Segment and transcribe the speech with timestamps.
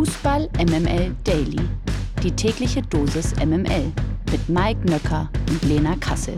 [0.00, 1.60] Fußball MML Daily.
[2.22, 3.92] Die tägliche Dosis MML
[4.32, 6.34] mit Mike Nöcker und Lena Kassel.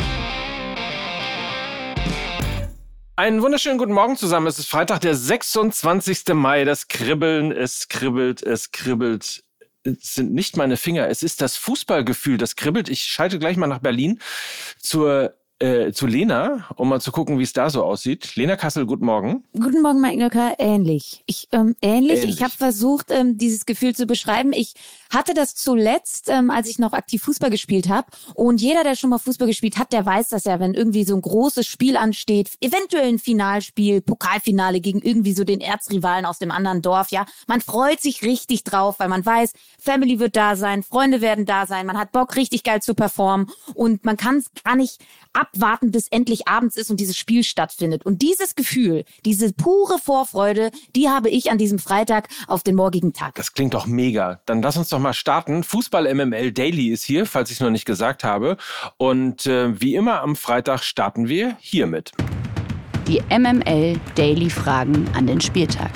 [3.15, 4.49] Einen wunderschönen guten Morgen zusammen.
[4.49, 6.35] Es ist Freitag, der 26.
[6.35, 6.65] Mai.
[6.65, 9.45] Das Kribbeln, es kribbelt, es kribbelt.
[9.85, 12.89] Es sind nicht meine Finger, es ist das Fußballgefühl, das kribbelt.
[12.89, 14.19] Ich schalte gleich mal nach Berlin
[14.81, 18.35] zur äh, zu Lena, um mal zu gucken, wie es da so aussieht.
[18.35, 19.45] Lena Kassel, guten Morgen.
[19.53, 20.55] Guten Morgen, Mike Nöcker.
[20.59, 21.23] Ähnlich.
[21.27, 22.23] Ich, ähm, ähnlich.
[22.23, 22.37] ähnlich.
[22.37, 24.53] Ich habe versucht, ähm, dieses Gefühl zu beschreiben.
[24.53, 24.75] Ich
[25.11, 28.09] hatte das zuletzt, ähm, als ich noch aktiv Fußball gespielt habe.
[28.35, 31.15] Und jeder, der schon mal Fußball gespielt hat, der weiß dass ja, wenn irgendwie so
[31.15, 36.51] ein großes Spiel ansteht, eventuell ein Finalspiel, Pokalfinale gegen irgendwie so den Erzrivalen aus dem
[36.51, 40.83] anderen Dorf, ja, man freut sich richtig drauf, weil man weiß, Family wird da sein,
[40.83, 44.51] Freunde werden da sein, man hat Bock, richtig geil zu performen und man kann es
[44.65, 45.03] gar nicht
[45.55, 48.05] abwarten, bis endlich abends ist und dieses Spiel stattfindet.
[48.05, 53.13] Und dieses Gefühl, diese pure Vorfreude, die habe ich an diesem Freitag auf den morgigen
[53.13, 53.35] Tag.
[53.35, 54.41] Das klingt doch mega.
[54.47, 55.65] Dann lass uns doch mal starten.
[55.65, 58.57] Fußball MML Daily ist hier, falls ich es noch nicht gesagt habe.
[58.97, 62.13] Und äh, wie immer am Freitag starten wir hiermit.
[63.09, 65.91] Die MML Daily Fragen an den Spieltag.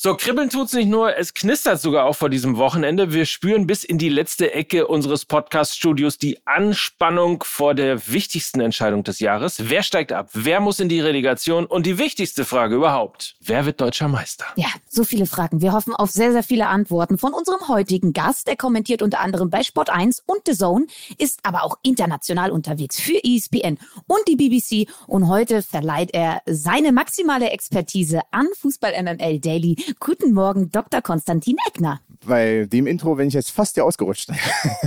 [0.00, 3.12] So, kribbeln tut's nicht nur, es knistert sogar auch vor diesem Wochenende.
[3.12, 9.02] Wir spüren bis in die letzte Ecke unseres Podcast-Studios die Anspannung vor der wichtigsten Entscheidung
[9.02, 9.56] des Jahres.
[9.58, 10.30] Wer steigt ab?
[10.34, 11.66] Wer muss in die Relegation?
[11.66, 13.34] Und die wichtigste Frage überhaupt.
[13.40, 14.44] Wer wird deutscher Meister?
[14.54, 15.62] Ja, so viele Fragen.
[15.62, 18.46] Wir hoffen auf sehr, sehr viele Antworten von unserem heutigen Gast.
[18.46, 20.86] Der kommentiert unter anderem bei Sport 1 und The Zone,
[21.18, 24.88] ist aber auch international unterwegs für ESPN und die BBC.
[25.08, 31.00] Und heute verleiht er seine maximale Expertise an Fußball MML Daily Guten Morgen, Dr.
[31.02, 32.00] Konstantin Eckner.
[32.26, 34.30] Bei dem Intro bin ich jetzt fast hier ausgerutscht.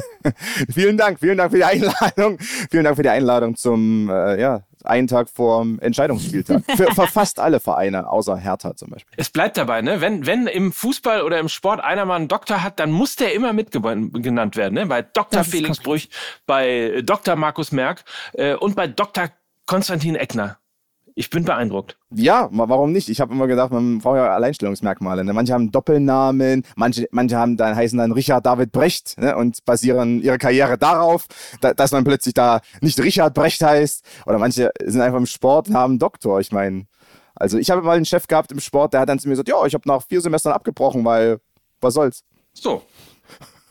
[0.73, 2.37] vielen Dank, vielen Dank für die Einladung.
[2.39, 6.63] Vielen Dank für die Einladung zum, äh, ja, einen Tag vor Entscheidungsspieltag.
[6.75, 9.13] Für, für, fast alle Vereine, außer Hertha zum Beispiel.
[9.17, 10.01] Es bleibt dabei, ne?
[10.01, 13.33] Wenn, wenn im Fußball oder im Sport einer mal einen Doktor hat, dann muss der
[13.33, 14.73] immer mitgenannt werden.
[14.73, 14.85] Ne?
[14.85, 15.43] Bei Dr.
[15.43, 16.09] Felix Brüch,
[16.45, 17.35] bei Dr.
[17.35, 18.03] Markus Merck
[18.33, 19.29] äh, und bei Dr.
[19.65, 20.60] Konstantin Eckner.
[21.15, 21.97] Ich bin beeindruckt.
[22.13, 23.09] Ja, warum nicht?
[23.09, 25.23] Ich habe immer gedacht, man braucht ja Alleinstellungsmerkmale.
[25.23, 25.33] Ne?
[25.33, 29.35] Manche haben Doppelnamen, manche, manche haben dann, heißen dann Richard David Brecht ne?
[29.35, 31.27] und basieren ihre Karriere darauf,
[31.59, 34.05] da, dass man plötzlich da nicht Richard Brecht heißt.
[34.25, 36.39] Oder manche sind einfach im Sport und haben Doktor.
[36.39, 36.85] Ich meine,
[37.35, 39.49] also ich habe mal einen Chef gehabt im Sport, der hat dann zu mir gesagt,
[39.49, 41.39] ja, ich habe nach vier Semestern abgebrochen, weil
[41.81, 42.23] was soll's.
[42.53, 42.83] So,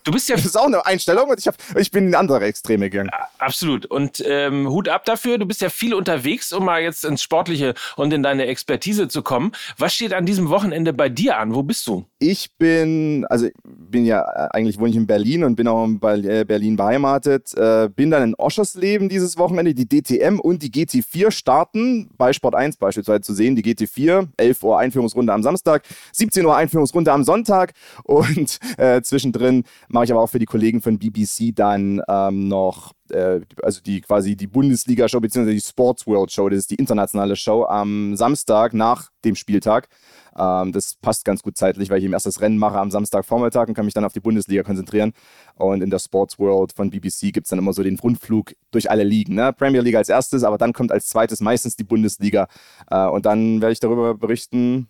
[0.05, 0.37] Du bist ja.
[0.37, 3.11] Das ist auch eine Einstellung und ich, hab, ich bin in andere Extreme gegangen.
[3.38, 3.87] Absolut.
[3.87, 5.38] Und ähm, Hut ab dafür.
[5.38, 9.22] Du bist ja viel unterwegs, um mal jetzt ins Sportliche und in deine Expertise zu
[9.22, 9.53] kommen.
[9.77, 11.55] Was steht an diesem Wochenende bei dir an?
[11.55, 12.06] Wo bist du?
[12.22, 15.98] Ich bin, also bin ja, äh, eigentlich wohne ich in Berlin und bin auch in
[16.03, 17.54] äh, Berlin beheimatet.
[17.56, 19.72] Äh, bin dann in Oschersleben dieses Wochenende.
[19.72, 22.10] Die DTM und die GT4 starten.
[22.19, 23.56] Bei Sport 1 beispielsweise zu sehen.
[23.56, 25.82] Die GT4, 11 Uhr Einführungsrunde am Samstag,
[26.12, 27.72] 17 Uhr Einführungsrunde am Sonntag
[28.04, 32.92] und äh, zwischendrin mache ich aber auch für die Kollegen von BBC dann ähm, noch,
[33.10, 35.53] äh, also die quasi die Bundesliga-Show bzw.
[35.53, 39.88] die Sports World Show, das ist die internationale Show am Samstag nach dem Spieltag.
[40.37, 43.69] Ähm, das passt ganz gut zeitlich, weil ich eben erst das Rennen mache am Samstagvormittag
[43.69, 45.12] und kann mich dann auf die Bundesliga konzentrieren.
[45.56, 48.91] Und in der Sports World von BBC gibt es dann immer so den Rundflug durch
[48.91, 49.34] alle Ligen.
[49.34, 49.53] Ne?
[49.53, 52.49] Premier League als erstes, aber dann kommt als zweites meistens die Bundesliga.
[52.91, 54.88] Äh, und dann werde ich darüber berichten,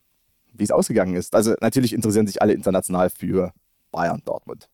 [0.53, 1.35] wie es ausgegangen ist.
[1.35, 3.53] Also natürlich interessieren sich alle international für
[3.91, 4.69] Bayern Dortmund.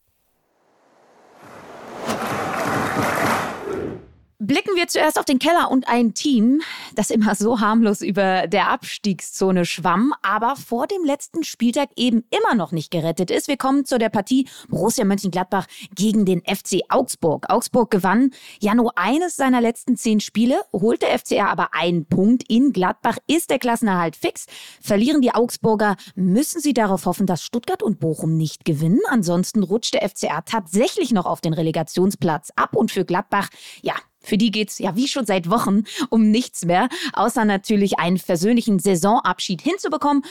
[4.46, 6.62] Blicken wir zuerst auf den Keller und ein Team,
[6.94, 12.54] das immer so harmlos über der Abstiegszone schwamm, aber vor dem letzten Spieltag eben immer
[12.54, 13.48] noch nicht gerettet ist.
[13.48, 17.46] Wir kommen zu der Partie Borussia Mönchengladbach gegen den FC Augsburg.
[17.50, 18.30] Augsburg gewann
[18.60, 22.44] ja nur eines seiner letzten zehn Spiele, holt der FCR aber einen Punkt.
[22.48, 24.46] In Gladbach ist der Klassenerhalt fix.
[24.80, 29.00] Verlieren die Augsburger, müssen sie darauf hoffen, dass Stuttgart und Bochum nicht gewinnen.
[29.08, 33.48] Ansonsten rutscht der FCR tatsächlich noch auf den Relegationsplatz ab und für Gladbach,
[33.82, 33.94] ja,
[34.26, 38.78] für die geht's ja wie schon seit Wochen um nichts mehr, außer natürlich einen versöhnlichen
[38.78, 40.24] Saisonabschied hinzubekommen.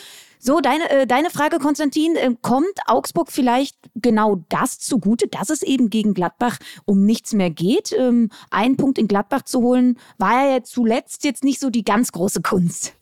[0.45, 5.64] So, deine, äh, deine Frage, Konstantin, äh, kommt Augsburg vielleicht genau das zugute, dass es
[5.64, 7.91] eben gegen Gladbach um nichts mehr geht?
[7.97, 12.11] Ähm, einen Punkt in Gladbach zu holen, war ja zuletzt jetzt nicht so die ganz
[12.11, 12.93] große Kunst.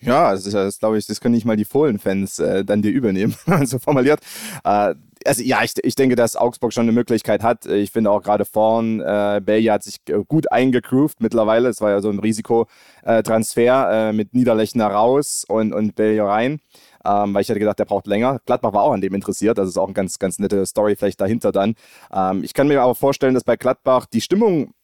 [0.00, 3.34] Ja, das, das glaube ich, das können nicht mal die Fohlen-Fans äh, dann dir übernehmen,
[3.64, 4.20] so formuliert.
[4.64, 7.66] Äh, also ja, ich, ich denke, dass Augsburg schon eine Möglichkeit hat.
[7.66, 11.68] Ich finde auch gerade vorn, äh, Belgia hat sich äh, gut eingegroovt mittlerweile.
[11.68, 16.60] Es war ja so ein Risikotransfer äh, mit Niederlechner raus und, und Belgia rein.
[17.04, 18.40] Ähm, weil ich hätte gedacht, der braucht länger.
[18.46, 19.58] Gladbach war auch an dem interessiert.
[19.58, 21.74] Das ist auch eine ganz, ganz nette Story vielleicht dahinter dann.
[22.12, 24.74] Ähm, ich kann mir aber vorstellen, dass bei Gladbach die Stimmung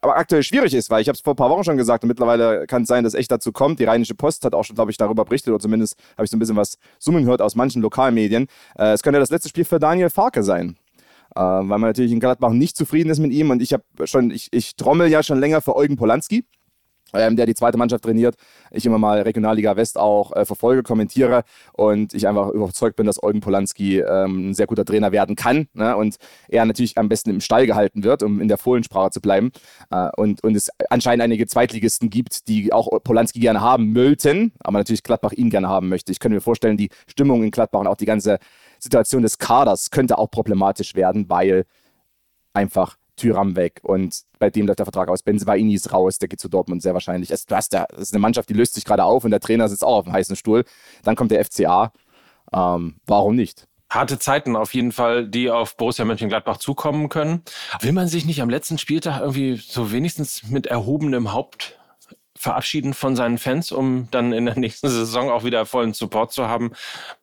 [0.00, 2.08] aber aktuell schwierig ist, weil ich habe es vor ein paar Wochen schon gesagt und
[2.08, 3.78] mittlerweile kann es sein, dass echt dazu kommt.
[3.78, 6.36] Die Rheinische Post hat auch schon, glaube ich, darüber berichtet oder zumindest habe ich so
[6.36, 8.48] ein bisschen was summen gehört aus manchen Lokalmedien.
[8.76, 10.76] Äh, es könnte das letzte Spiel für Daniel Farke sein.
[11.34, 14.30] Äh, weil man natürlich in Gladbach nicht zufrieden ist mit ihm und ich habe schon,
[14.30, 16.44] ich, ich trommel ja schon länger für Eugen Polanski
[17.12, 18.36] ähm, der die zweite Mannschaft trainiert.
[18.70, 23.22] Ich immer mal Regionalliga West auch äh, verfolge, kommentiere und ich einfach überzeugt bin, dass
[23.22, 25.96] Eugen Polanski ähm, ein sehr guter Trainer werden kann ne?
[25.96, 26.16] und
[26.48, 29.52] er natürlich am besten im Stall gehalten wird, um in der Fohlensprache zu bleiben.
[29.90, 34.78] Äh, und, und es anscheinend einige Zweitligisten gibt, die auch Polanski gerne haben möchten, aber
[34.78, 36.12] natürlich Gladbach ihn gerne haben möchte.
[36.12, 38.38] Ich könnte mir vorstellen, die Stimmung in Gladbach und auch die ganze
[38.78, 41.64] Situation des Kaders könnte auch problematisch werden, weil
[42.52, 45.22] einfach Tyram weg und bei dem läuft der Vertrag aus.
[45.22, 47.30] Benzebaini ist raus, der geht zu Dortmund sehr wahrscheinlich.
[47.30, 49.40] Also, du hast da, das ist eine Mannschaft, die löst sich gerade auf und der
[49.40, 50.64] Trainer sitzt auch auf dem heißen Stuhl.
[51.02, 51.92] Dann kommt der FCA.
[52.52, 53.66] Ähm, warum nicht?
[53.94, 57.42] harte Zeiten auf jeden Fall, die auf Borussia Mönchengladbach zukommen können.
[57.80, 61.78] Will man sich nicht am letzten Spieltag irgendwie so wenigstens mit erhobenem Haupt
[62.34, 66.48] verabschieden von seinen Fans, um dann in der nächsten Saison auch wieder vollen Support zu
[66.48, 66.72] haben?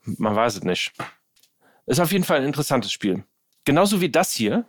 [0.05, 0.93] Man weiß es nicht.
[1.85, 3.23] Ist auf jeden Fall ein interessantes Spiel.
[3.65, 4.65] Genauso wie das hier.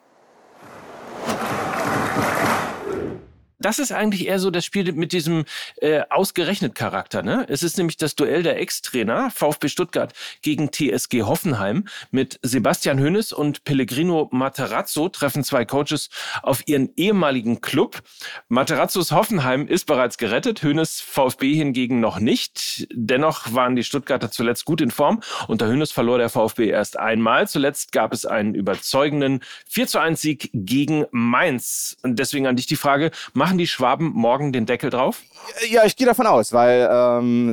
[3.61, 5.45] Das ist eigentlich eher so das Spiel mit diesem
[5.77, 7.23] äh, ausgerechnet Charakter.
[7.23, 7.45] Ne?
[7.49, 11.85] Es ist nämlich das Duell der Ex-Trainer VfB Stuttgart gegen TSG Hoffenheim.
[12.11, 16.09] Mit Sebastian Hönes und Pellegrino Materazzo treffen zwei Coaches
[16.43, 18.03] auf ihren ehemaligen Club.
[18.49, 22.89] Materazzos Hoffenheim ist bereits gerettet, Hönes VfB hingegen noch nicht.
[22.93, 25.21] Dennoch waren die Stuttgarter zuletzt gut in Form.
[25.49, 27.47] Unter Hönes verlor der VfB erst einmal.
[27.47, 31.99] Zuletzt gab es einen überzeugenden 4 zu 1 Sieg gegen Mainz.
[32.03, 35.25] Und deswegen an dich die Frage, macht Machen die Schwaben morgen den Deckel drauf?
[35.73, 37.47] Ja, ich gehe davon aus, weil ähm,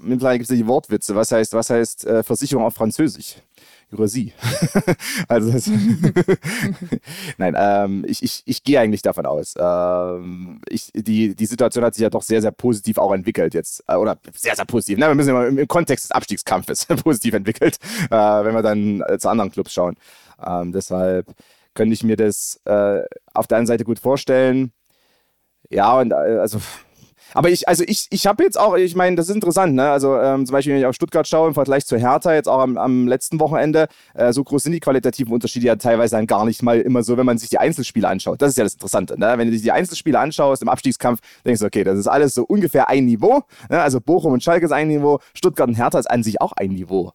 [0.00, 1.14] mittlerweile gibt es die Wortwitze.
[1.14, 3.36] Was heißt, was heißt äh, Versicherung auf Französisch?
[4.06, 4.32] Sie.
[5.28, 5.52] also
[7.36, 9.52] Nein, ähm, ich, ich, ich gehe eigentlich davon aus.
[9.58, 13.84] Ähm, ich, die, die Situation hat sich ja doch sehr, sehr positiv auch entwickelt jetzt.
[13.88, 14.96] Äh, oder sehr, sehr positiv.
[14.98, 17.76] Na, wir müssen immer im, im Kontext des Abstiegskampfes positiv entwickelt,
[18.10, 19.96] äh, wenn wir dann äh, zu anderen Clubs schauen.
[20.42, 21.26] Ähm, deshalb
[21.74, 23.02] könnte ich mir das äh,
[23.34, 24.72] auf der einen Seite gut vorstellen.
[25.72, 26.60] Ja, und äh, also
[27.34, 29.90] aber ich, also ich, ich habe jetzt auch, ich meine, das ist interessant, ne?
[29.90, 32.60] Also ähm, zum Beispiel, wenn ich auf Stuttgart schaue, im Vergleich zu Hertha, jetzt auch
[32.60, 36.44] am, am letzten Wochenende, äh, so groß sind die qualitativen Unterschiede ja teilweise dann gar
[36.44, 38.42] nicht mal immer so, wenn man sich die Einzelspiele anschaut.
[38.42, 39.34] Das ist ja das Interessante, ne?
[39.36, 42.44] Wenn du dich die Einzelspiele anschaust im Abstiegskampf, denkst du, okay, das ist alles so
[42.44, 43.42] ungefähr ein Niveau.
[43.68, 43.80] Ne?
[43.80, 46.70] Also Bochum und Schalke ist ein Niveau, Stuttgart und Hertha ist an sich auch ein
[46.70, 47.12] Niveau.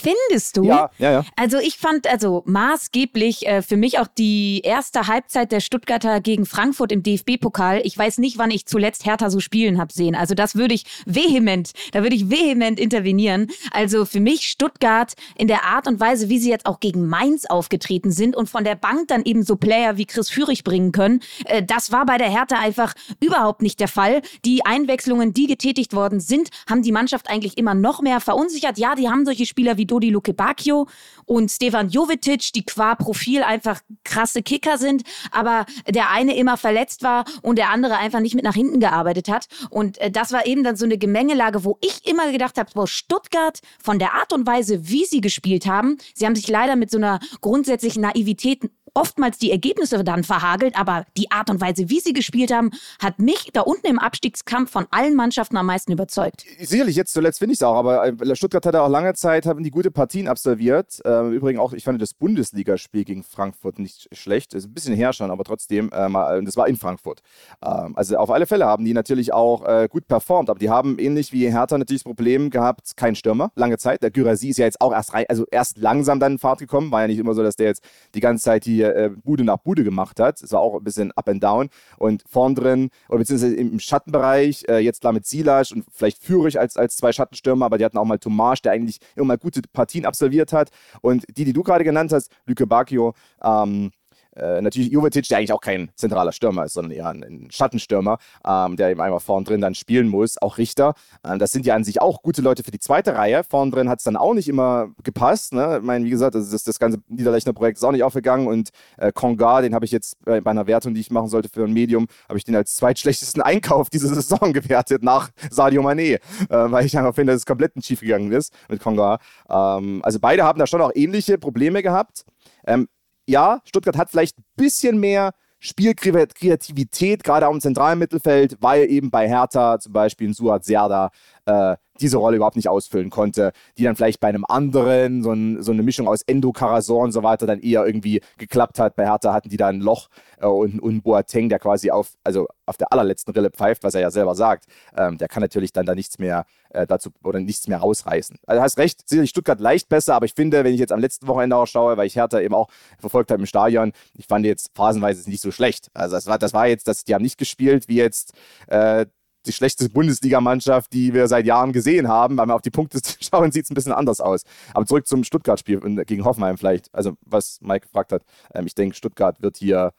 [0.00, 0.64] Findest du?
[0.64, 1.24] Ja, ja, ja.
[1.36, 6.46] Also ich fand, also maßgeblich äh, für mich auch die erste Halbzeit der Stuttgarter gegen
[6.46, 7.80] Frankfurt im DFB-Pokal.
[7.84, 10.14] Ich weiß nicht, wann ich zuletzt Hertha so spielen habe sehen.
[10.14, 13.48] Also das würde ich vehement, da würde ich vehement intervenieren.
[13.70, 17.44] Also für mich Stuttgart in der Art und Weise, wie sie jetzt auch gegen Mainz
[17.44, 21.20] aufgetreten sind und von der Bank dann eben so Player wie Chris Führig bringen können,
[21.46, 24.22] äh, das war bei der Hertha einfach überhaupt nicht der Fall.
[24.44, 28.78] Die Einwechslungen, die getätigt worden sind, haben die Mannschaft eigentlich immer noch mehr verunsichert.
[28.78, 30.88] Ja, die haben solche Spieler wie Dodi Luke Bacchio
[31.24, 37.02] und Stefan Jovetic, die qua Profil einfach krasse Kicker sind, aber der eine immer verletzt
[37.02, 39.46] war und der andere einfach nicht mit nach hinten gearbeitet gearbeitet hat.
[39.70, 42.86] Und äh, das war eben dann so eine Gemengelage, wo ich immer gedacht habe, wo
[42.86, 46.90] Stuttgart von der Art und Weise, wie sie gespielt haben, sie haben sich leider mit
[46.90, 52.00] so einer grundsätzlichen Naivität oftmals die Ergebnisse dann verhagelt, aber die Art und Weise, wie
[52.00, 56.44] sie gespielt haben, hat mich da unten im Abstiegskampf von allen Mannschaften am meisten überzeugt.
[56.60, 59.62] Sicherlich, jetzt zuletzt finde ich es auch, aber äh, Stuttgart hatte auch lange Zeit, haben
[59.62, 61.00] die gute Partien absolviert.
[61.04, 64.54] Äh, Übrigens auch, ich fand das Bundesligaspiel gegen Frankfurt nicht schlecht.
[64.54, 67.20] Ist ein bisschen her schon, aber trotzdem, äh, das war in Frankfurt.
[67.64, 71.32] Ähm, also auf alle Fälle haben die natürlich auch gut performt, aber die haben ähnlich
[71.32, 74.02] wie Hertha natürlich das Problem gehabt, kein Stürmer, lange Zeit.
[74.02, 76.90] Der Gyrasi ist ja jetzt auch erst rein, also erst langsam dann in Fahrt gekommen.
[76.90, 77.82] War ja nicht immer so, dass der jetzt
[78.14, 80.42] die ganze Zeit die hier äh, Bude nach Bude gemacht hat.
[80.42, 81.68] Es war auch ein bisschen up and down.
[81.98, 86.58] Und vorn drin, oder beziehungsweise im Schattenbereich, äh, jetzt klar mit Silas und vielleicht Führig
[86.58, 89.62] als, als zwei Schattenstürmer, aber die hatten auch mal Tomasch, der eigentlich immer mal gute
[89.72, 90.70] Partien absolviert hat.
[91.00, 93.90] Und die, die du gerade genannt hast, Lüke Bacchio, ähm,
[94.36, 98.18] äh, natürlich Jovetic, der eigentlich auch kein zentraler Stürmer ist, sondern eher ein, ein Schattenstürmer,
[98.46, 100.94] ähm, der eben einmal vorn drin dann spielen muss, auch Richter.
[101.24, 103.44] Ähm, das sind ja an sich auch gute Leute für die zweite Reihe.
[103.44, 105.52] Vorn drin hat es dann auch nicht immer gepasst.
[105.52, 105.78] Ne?
[105.78, 108.70] Ich meine, wie gesagt, das, das, das ganze Niederlechner Projekt ist auch nicht aufgegangen und
[108.96, 111.64] äh, Konga, den habe ich jetzt bei, bei, einer Wertung, die ich machen sollte für
[111.64, 116.20] ein Medium, habe ich den als zweitschlechtesten Einkauf diese Saison gewertet nach Sadio Mané, äh,
[116.48, 119.18] weil ich einfach finde, dass es komplett schief gegangen ist mit Konga.
[119.48, 122.24] Ähm, also beide haben da schon auch ähnliche Probleme gehabt.
[122.66, 122.88] Ähm,
[123.32, 129.10] ja, Stuttgart hat vielleicht ein bisschen mehr Spielkreativität, gerade auch im zentralen Mittelfeld, weil eben
[129.10, 131.10] bei Hertha zum Beispiel in Suat Serda
[131.46, 135.62] äh, diese Rolle überhaupt nicht ausfüllen konnte, die dann vielleicht bei einem anderen, so, ein,
[135.62, 138.96] so eine Mischung aus Endo, Karasor und so weiter, dann eher irgendwie geklappt hat.
[138.96, 140.08] Bei Hertha hatten die da ein Loch
[140.40, 144.00] äh, und, und Boateng, der quasi auf, also auf der allerletzten Rille pfeift, was er
[144.00, 144.66] ja selber sagt,
[144.96, 148.38] ähm, der kann natürlich dann da nichts mehr äh, dazu oder nichts mehr rausreißen.
[148.46, 151.26] Also hast recht, sicherlich Stuttgart leicht besser, aber ich finde, wenn ich jetzt am letzten
[151.26, 152.68] Wochenende auch schaue, weil ich Hertha eben auch
[152.98, 155.88] verfolgt habe im Stadion, ich fand jetzt phasenweise nicht so schlecht.
[155.94, 158.32] Also das war, das war jetzt, das, die haben nicht gespielt wie jetzt
[158.68, 159.06] äh,
[159.46, 162.38] die schlechteste Bundesligamannschaft, die wir seit Jahren gesehen haben.
[162.38, 164.42] Wenn wir auf die Punkte schauen, sieht es ein bisschen anders aus.
[164.74, 166.92] Aber zurück zum Stuttgart-Spiel gegen Hoffenheim vielleicht.
[166.94, 168.22] Also, was Mike gefragt hat.
[168.54, 169.92] Ähm, ich denke, Stuttgart wird hier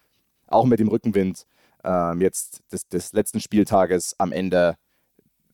[0.48, 1.46] auch mit dem Rückenwind
[1.84, 4.76] ähm, jetzt des, des letzten Spieltages am Ende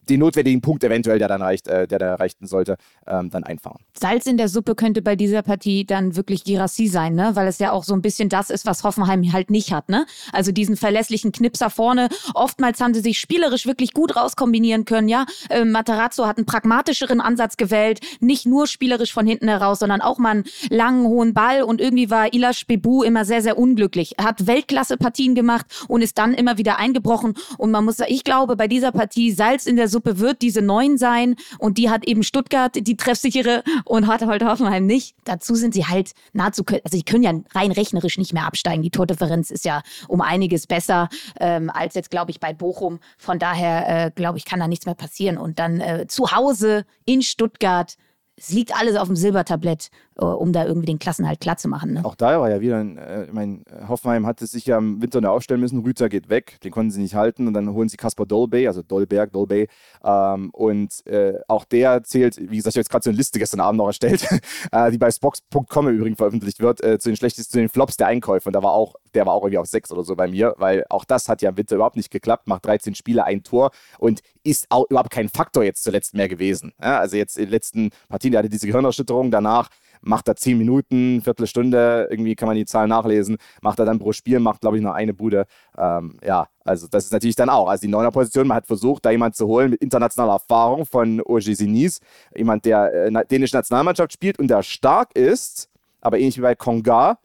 [0.09, 3.79] den notwendigen Punkt eventuell, der dann reicht, äh, der da erreichen sollte, ähm, dann einfahren.
[3.93, 7.31] Salz in der Suppe könnte bei dieser Partie dann wirklich Girassi sein, ne?
[7.35, 10.05] Weil es ja auch so ein bisschen das ist, was Hoffenheim halt nicht hat, ne?
[10.33, 12.09] Also diesen verlässlichen Knipser vorne.
[12.33, 15.25] Oftmals haben sie sich spielerisch wirklich gut rauskombinieren können, ja.
[15.49, 20.17] Äh, Matarazzo hat einen pragmatischeren Ansatz gewählt, nicht nur spielerisch von hinten heraus, sondern auch
[20.17, 21.63] mal einen langen, hohen Ball.
[21.63, 24.13] Und irgendwie war Ilash Bebu immer sehr, sehr unglücklich.
[24.17, 27.35] Er hat Weltklasse-Partien gemacht und ist dann immer wieder eingebrochen.
[27.57, 30.61] Und man muss ich glaube, bei dieser Partie Salz in der Suppe Suppe wird diese
[30.61, 35.13] neun sein und die hat eben Stuttgart, die treffsichere und hat heute Hoffenheim nicht.
[35.25, 38.81] Dazu sind sie halt nahezu, also sie können ja rein rechnerisch nicht mehr absteigen.
[38.81, 41.09] Die Tordifferenz ist ja um einiges besser
[41.41, 42.99] ähm, als jetzt, glaube ich, bei Bochum.
[43.17, 45.37] Von daher, äh, glaube ich, kann da nichts mehr passieren.
[45.37, 47.97] Und dann äh, zu Hause in Stuttgart
[48.39, 51.93] es liegt alles auf dem Silbertablett, äh, um da irgendwie den Klassenhalt klar zu machen.
[51.93, 52.05] Ne?
[52.05, 55.21] Auch da war ja wieder, ein, äh, ich meine, Hoffenheim hatte sich ja im Winter
[55.21, 55.79] noch aufstellen müssen.
[55.79, 58.81] Rüter geht weg, den konnten sie nicht halten und dann holen sie Kaspar Dolbey, also
[58.81, 59.67] Dolberg, Dolbey.
[60.03, 63.39] Ähm, und äh, auch der zählt, wie gesagt, ich habe jetzt gerade so eine Liste
[63.39, 64.25] gestern Abend noch erstellt,
[64.71, 67.97] äh, die bei Spox.com im Übrigen veröffentlicht wird, äh, zu den schlechtesten, zu den Flops
[67.97, 68.49] der Einkäufe.
[68.49, 70.85] Und da war auch, der war auch irgendwie auf sechs oder so bei mir, weil
[70.89, 74.21] auch das hat ja im Winter überhaupt nicht geklappt, macht 13 Spiele, ein Tor und
[74.43, 76.73] ist auch überhaupt kein Faktor jetzt zuletzt mehr gewesen.
[76.81, 79.69] Ja, also jetzt in den letzten Partien, der hatte diese Gehirnerschütterung, danach
[80.01, 84.13] macht er 10 Minuten, Viertelstunde, irgendwie kann man die Zahlen nachlesen, macht er dann pro
[84.13, 85.45] Spiel, macht glaube ich nur eine Bude.
[85.77, 89.05] Ähm, ja, also das ist natürlich dann auch, also die neuner Position, man hat versucht,
[89.05, 91.99] da jemanden zu holen mit internationaler Erfahrung von Oje Sinis,
[92.35, 95.69] jemand, der äh, dänische Nationalmannschaft spielt und der stark ist,
[96.01, 97.19] aber ähnlich wie bei Konga,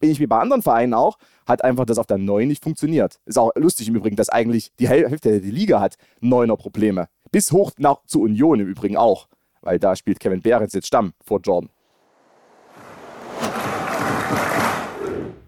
[0.00, 3.20] ähnlich wie bei anderen Vereinen auch, hat einfach das auf der 9 nicht funktioniert.
[3.26, 7.08] Ist auch lustig im Übrigen, dass eigentlich die Hälfte der Liga hat neuner Probleme.
[7.30, 9.28] Bis hoch nach zur Union im Übrigen auch,
[9.60, 11.70] weil da spielt Kevin Behrens jetzt Stamm vor Jordan.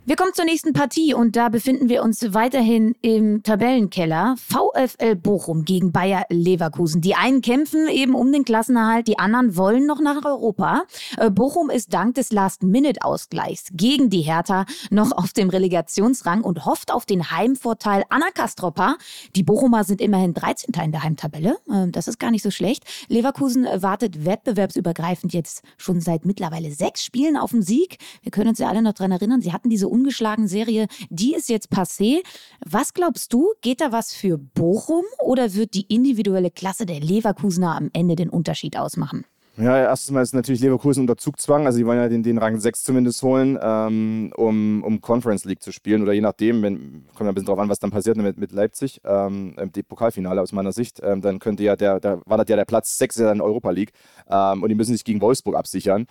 [0.06, 4.34] Wir kommen zur nächsten Partie und da befinden wir uns weiterhin im Tabellenkeller.
[4.36, 7.00] VfL Bochum gegen Bayer Leverkusen.
[7.00, 10.82] Die einen kämpfen eben um den Klassenerhalt, die anderen wollen noch nach Europa.
[11.16, 16.92] Äh, Bochum ist dank des Last-Minute-Ausgleichs gegen die Hertha noch auf dem Relegationsrang und hofft
[16.92, 18.98] auf den Heimvorteil Anna Kastropper.
[19.34, 20.74] Die Bochumer sind immerhin 13.
[20.84, 21.56] in der Heimtabelle.
[21.72, 22.84] Ähm, das ist gar nicht so schlecht.
[23.08, 27.96] Leverkusen wartet wettbewerbsübergreifend jetzt schon seit mittlerweile sechs Spielen auf den Sieg.
[28.20, 31.48] Wir können uns ja alle noch dran erinnern, sie hatten diese ungeschlagen Serie, die ist
[31.48, 32.22] jetzt passé.
[32.64, 37.76] Was glaubst du, geht da was für Bochum oder wird die individuelle Klasse der Leverkusener
[37.76, 39.24] am Ende den Unterschied ausmachen?
[39.56, 42.58] Ja, erstens mal ist natürlich Leverkusen unter Zugzwang, also die wollen ja den, den Rang
[42.58, 47.28] 6 zumindest holen, ähm, um, um Conference League zu spielen oder je nachdem, wenn, kommt
[47.28, 50.72] ein bisschen drauf an, was dann passiert mit, mit Leipzig, ähm, die Pokalfinale aus meiner
[50.72, 53.70] Sicht, ähm, dann könnte ja der, da war ja der Platz 6 ja dann Europa
[53.70, 53.92] League
[54.28, 56.06] ähm, und die müssen sich gegen Wolfsburg absichern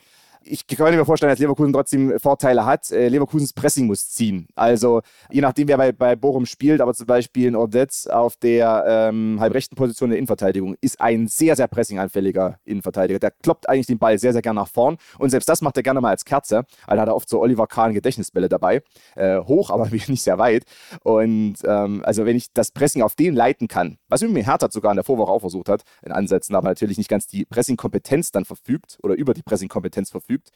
[0.46, 2.92] ich kann mir vorstellen, dass Leverkusen trotzdem Vorteile hat.
[2.92, 4.48] Äh, Leverkusens Pressing muss ziehen.
[4.56, 8.84] Also je nachdem, wer bei, bei Bochum spielt, aber zum Beispiel in Ordetz auf der
[8.88, 13.20] ähm, halbrechten Position der Innenverteidigung ist ein sehr, sehr pressinganfälliger Innenverteidiger.
[13.20, 15.84] Der kloppt eigentlich den Ball sehr, sehr gerne nach vorn und selbst das macht er
[15.84, 18.82] gerne mal als Kerze, da hat er oft so Oliver Kahn Gedächtnisbälle dabei.
[19.16, 20.64] Äh, hoch, aber nicht sehr weit.
[21.04, 24.92] Und ähm, also wenn ich das Pressing auf den leiten kann, was mir Hertha sogar
[24.92, 28.46] in der Vorwoche auch versucht hat, in Ansätzen, aber natürlich nicht ganz die Pressing-Kompetenz dann
[28.46, 30.52] verfügt oder über die Pressing-Kompetenz verfügt, verfügt.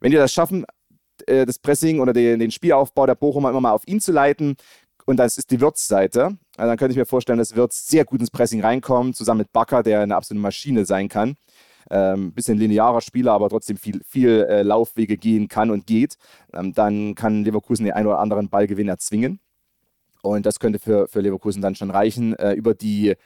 [0.00, 0.64] Wenn die das schaffen,
[1.26, 4.56] äh, das Pressing oder den, Spielaufbau der Bochumer immer mal auf ihn zu leiten,
[5.06, 8.20] und das ist die Wirtz-Seite, also dann könnte ich mir vorstellen, dass Wirtz sehr gut
[8.20, 11.34] ins Pressing reinkommt, zusammen mit Bakker, der eine absolute Maschine sein kann.
[11.90, 16.16] Ähm, bisschen linearer Spieler, aber trotzdem viel, viel äh, Laufwege gehen kann und geht.
[16.52, 19.40] Ähm, dann kann Leverkusen den einen oder anderen Ballgewinn erzwingen.
[20.22, 22.36] Und das könnte für, für Leverkusen dann schon reichen.
[22.36, 23.16] Äh, über die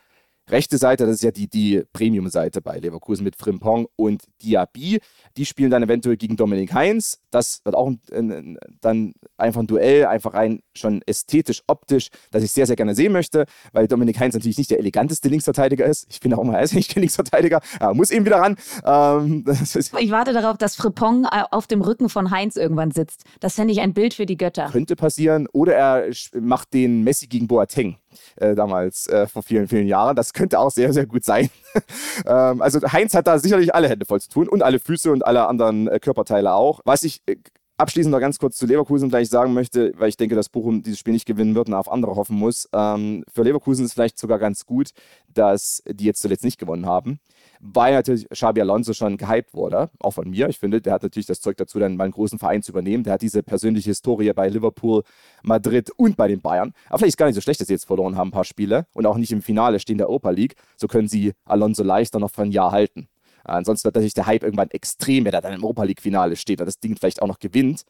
[0.51, 5.01] rechte Seite, das ist ja die, die Premium-Seite bei Leverkusen mit Frimpong und Diaby.
[5.37, 7.21] Die spielen dann eventuell gegen Dominik Heinz.
[7.31, 12.43] Das wird auch ein, ein, dann einfach ein Duell, einfach rein schon ästhetisch, optisch, das
[12.43, 16.07] ich sehr, sehr gerne sehen möchte, weil Dominik Heinz natürlich nicht der eleganteste Linksverteidiger ist.
[16.11, 18.57] Ich finde auch mal, ist nicht der Linksverteidiger, er muss eben wieder ran.
[18.85, 23.25] Ähm, ich warte darauf, dass Frimpong äh, auf dem Rücken von Heinz irgendwann sitzt.
[23.41, 24.69] Das fände ich ein Bild für die Götter.
[24.71, 25.49] Könnte passieren.
[25.53, 27.97] Oder er macht den Messi gegen Boateng
[28.37, 30.16] äh, damals äh, vor vielen, vielen Jahren.
[30.16, 31.50] Das könnte auch sehr, sehr gut sein.
[32.26, 35.25] ähm, also Heinz hat da sicherlich alle Hände voll zu tun und alle Füße und
[35.25, 36.80] alle anderen äh, Körperteile auch.
[36.85, 37.37] Was ich äh,
[37.76, 40.99] abschließend noch ganz kurz zu Leverkusen gleich sagen möchte, weil ich denke, dass Bochum dieses
[40.99, 42.69] Spiel nicht gewinnen wird und auf andere hoffen muss.
[42.73, 44.90] Ähm, für Leverkusen ist es vielleicht sogar ganz gut,
[45.33, 47.21] dass die jetzt zuletzt nicht gewonnen haben
[47.66, 50.49] weil natürlich Xabi Alonso schon gehypt wurde, auch von mir.
[50.50, 53.04] Ich finde, der hat natürlich das Zeug dazu, dann mal einen großen Verein zu übernehmen.
[53.04, 55.02] Der hat diese persönliche Historie bei Liverpool,
[55.43, 56.75] Madrid und bei den Bayern.
[56.88, 58.87] Aber vielleicht ist gar nicht so schlecht, dass sie jetzt verloren haben, ein paar Spiele
[58.93, 60.57] und auch nicht im Finale stehen der Europa League.
[60.76, 63.09] So können sie Alonso leichter noch für ein Jahr halten.
[63.45, 66.67] Ansonsten wird natürlich der Hype irgendwann extrem, wenn er dann im Europa League-Finale steht und
[66.67, 67.83] das Ding vielleicht auch noch gewinnt.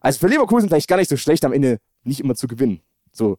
[0.00, 2.80] Also für Leverkusen vielleicht gar nicht so schlecht, am Ende nicht immer zu gewinnen.
[3.12, 3.38] So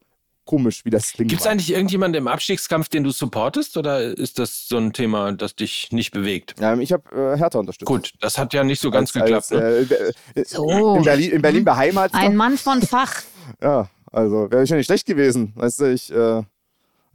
[0.50, 1.30] komisch, wie das klingt.
[1.30, 5.32] Gibt es eigentlich irgendjemanden im Abstiegskampf, den du supportest oder ist das so ein Thema,
[5.32, 6.56] das dich nicht bewegt?
[6.60, 7.88] Ja, ich habe äh, Hertha unterstützt.
[7.88, 9.52] Gut, das hat ja nicht so ganz als, geklappt.
[9.52, 10.14] Als, ne?
[10.34, 10.96] äh, so.
[10.96, 12.16] In Berlin, in Berlin beheimatet.
[12.16, 13.22] Ein Mann von Fach.
[13.62, 15.54] ja, also wäre schon nicht schlecht gewesen.
[15.56, 16.12] Weißt du, ich.
[16.12, 16.42] Äh,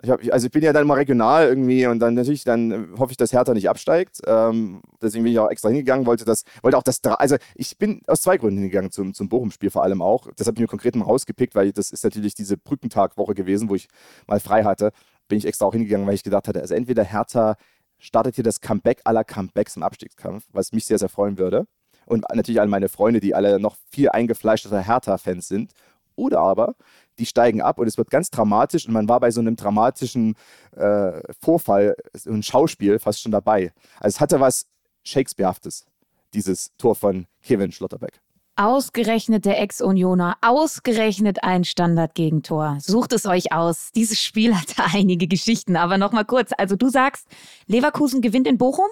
[0.03, 3.13] ich hab, also ich bin ja dann mal regional irgendwie und dann natürlich, dann hoffe
[3.13, 4.21] ich, dass Hertha nicht absteigt.
[4.27, 8.03] Ähm, deswegen bin ich auch extra hingegangen, wollte das, wollte auch das, also ich bin
[8.09, 10.29] aus zwei Gründen hingegangen zum, zum Bochum-Spiel vor allem auch.
[10.37, 13.77] Das habe ich mir konkret mal rausgepickt, weil das ist natürlich diese Brückentagwoche gewesen, wo
[13.77, 13.89] ich
[14.27, 14.91] mal frei hatte.
[15.29, 17.57] Bin ich extra auch hingegangen, weil ich gedacht hatte, also entweder Hertha
[17.99, 21.67] startet hier das Comeback aller Comebacks im Abstiegskampf, was mich sehr, sehr freuen würde.
[22.07, 25.73] Und natürlich alle meine Freunde, die alle noch viel eingefleischter Hertha-Fans sind.
[26.17, 26.75] Oder aber
[27.19, 30.35] die steigen ab und es wird ganz dramatisch und man war bei so einem dramatischen
[30.77, 33.73] äh, Vorfall, so ein Schauspiel fast schon dabei.
[34.01, 34.67] Also es hatte was
[35.03, 35.87] Shakespearehaftes,
[36.33, 38.21] dieses Tor von Kevin Schlotterbeck.
[38.57, 42.79] Ausgerechnet der Ex-Unioner, ausgerechnet ein Standardgegentor.
[42.81, 43.91] Sucht es euch aus.
[43.97, 46.53] Dieses Spiel hatte einige Geschichten, aber nochmal kurz.
[46.57, 47.27] Also du sagst,
[47.67, 48.87] Leverkusen gewinnt in Bochum?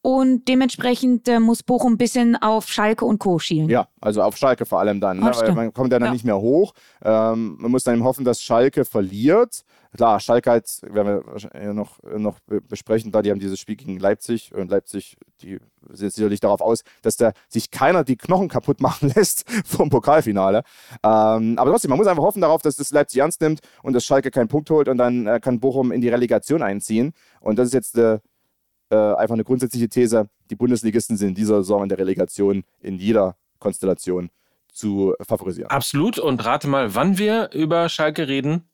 [0.00, 3.38] Und dementsprechend äh, muss Bochum ein bisschen auf Schalke und Co.
[3.38, 3.68] schielen.
[3.68, 5.18] Ja, also auf Schalke vor allem dann.
[5.18, 5.32] Ne?
[5.34, 6.12] Weil man kommt ja dann ja.
[6.12, 6.72] nicht mehr hoch.
[7.02, 9.64] Ähm, man muss dann eben hoffen, dass Schalke verliert.
[9.96, 12.38] Klar, Schalke hat, werden wir noch, noch
[12.68, 15.58] besprechen, da die haben dieses Spiel gegen Leipzig und Leipzig, die
[15.90, 20.62] sind sicherlich darauf aus, dass da sich keiner die Knochen kaputt machen lässt vom Pokalfinale.
[21.02, 24.04] Ähm, aber trotzdem, man muss einfach hoffen darauf, dass das Leipzig ernst nimmt und dass
[24.04, 27.12] Schalke keinen Punkt holt und dann äh, kann Bochum in die Relegation einziehen.
[27.40, 28.18] Und das ist jetzt äh,
[28.90, 32.98] äh, einfach eine grundsätzliche These, die Bundesligisten sind in dieser Saison in der Relegation in
[32.98, 34.30] jeder Konstellation
[34.72, 35.70] zu favorisieren.
[35.70, 36.18] Absolut.
[36.18, 38.68] Und rate mal, wann wir über Schalke reden.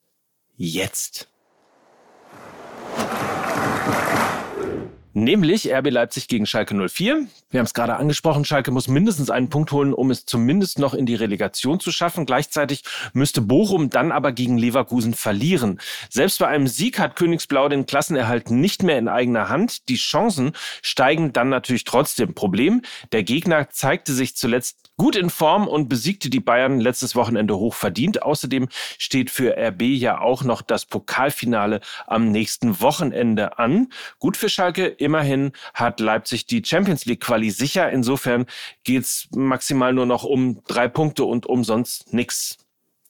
[0.57, 1.29] Jetzt.
[5.17, 7.29] Nämlich RB Leipzig gegen Schalke 04.
[7.51, 10.93] Wir haben es gerade angesprochen, Schalke muss mindestens einen Punkt holen, um es zumindest noch
[10.93, 12.27] in die Relegation zu schaffen.
[12.27, 15.79] Gleichzeitig müsste Bochum dann aber gegen Leverkusen verlieren.
[16.11, 19.89] Selbst bei einem Sieg hat Königsblau den Klassenerhalt nicht mehr in eigener Hand.
[19.89, 20.51] Die Chancen
[20.83, 22.35] steigen dann natürlich trotzdem.
[22.35, 27.57] Problem, der Gegner zeigte sich zuletzt gut in Form und besiegte die Bayern letztes Wochenende
[27.57, 28.23] hoch verdient.
[28.23, 33.89] Außerdem steht für RB ja auch noch das Pokalfinale am nächsten Wochenende an.
[34.19, 37.91] Gut für Schalke, immerhin hat Leipzig die Champions League Quali sicher.
[37.91, 38.47] Insofern
[38.85, 42.59] geht's maximal nur noch um drei Punkte und umsonst nichts.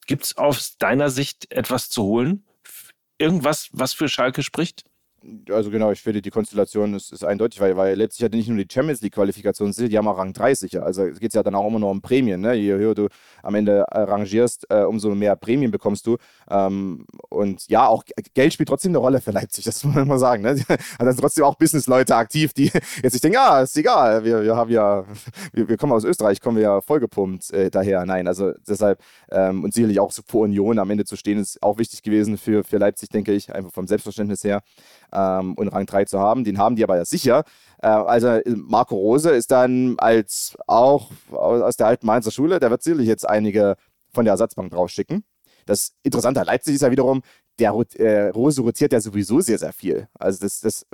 [0.06, 2.44] Gibt's aus deiner Sicht etwas zu holen?
[3.18, 4.84] Irgendwas, was für Schalke spricht?
[5.50, 8.62] Also genau, ich finde, die Konstellation ist, ist eindeutig, weil, weil letztlich hat nicht nur
[8.62, 10.82] die Champions League-Qualifikation, die haben auch Rang 30.
[10.82, 12.40] Also es geht ja dann auch immer noch um Prämien.
[12.40, 12.54] Ne?
[12.54, 13.08] Je höher du
[13.42, 16.16] am Ende äh, rangierst, äh, umso mehr Prämien bekommst du.
[16.50, 20.18] Ähm, und ja, auch Geld spielt trotzdem eine Rolle für Leipzig, das muss man immer
[20.18, 20.42] sagen.
[20.42, 20.54] Ne?
[20.98, 22.64] Da sind trotzdem auch Businessleute aktiv, die
[23.02, 25.04] jetzt sich denken, ja, ist egal, wir, wir haben ja,
[25.52, 28.04] wir, wir kommen aus Österreich, kommen wir ja vollgepumpt äh, daher.
[28.06, 31.62] Nein, also deshalb ähm, und sicherlich auch so vor Union am Ende zu stehen, ist
[31.62, 34.62] auch wichtig gewesen für, für Leipzig, denke ich, einfach vom Selbstverständnis her
[35.14, 36.44] ähm, und Rang 3 zu haben.
[36.44, 37.44] Den haben die aber ja sicher.
[37.82, 42.82] Äh, also Marco Rose ist dann als auch aus der alten Mainzer Schule, der wird
[42.82, 43.76] sicherlich jetzt einige
[44.12, 45.24] von der Ersatzbank draufschicken.
[45.66, 47.22] Das Interessante an Leipzig ist ja wiederum,
[47.58, 50.08] der äh, Rose rotiert ja sowieso sehr, sehr viel.
[50.18, 50.86] Also das, das,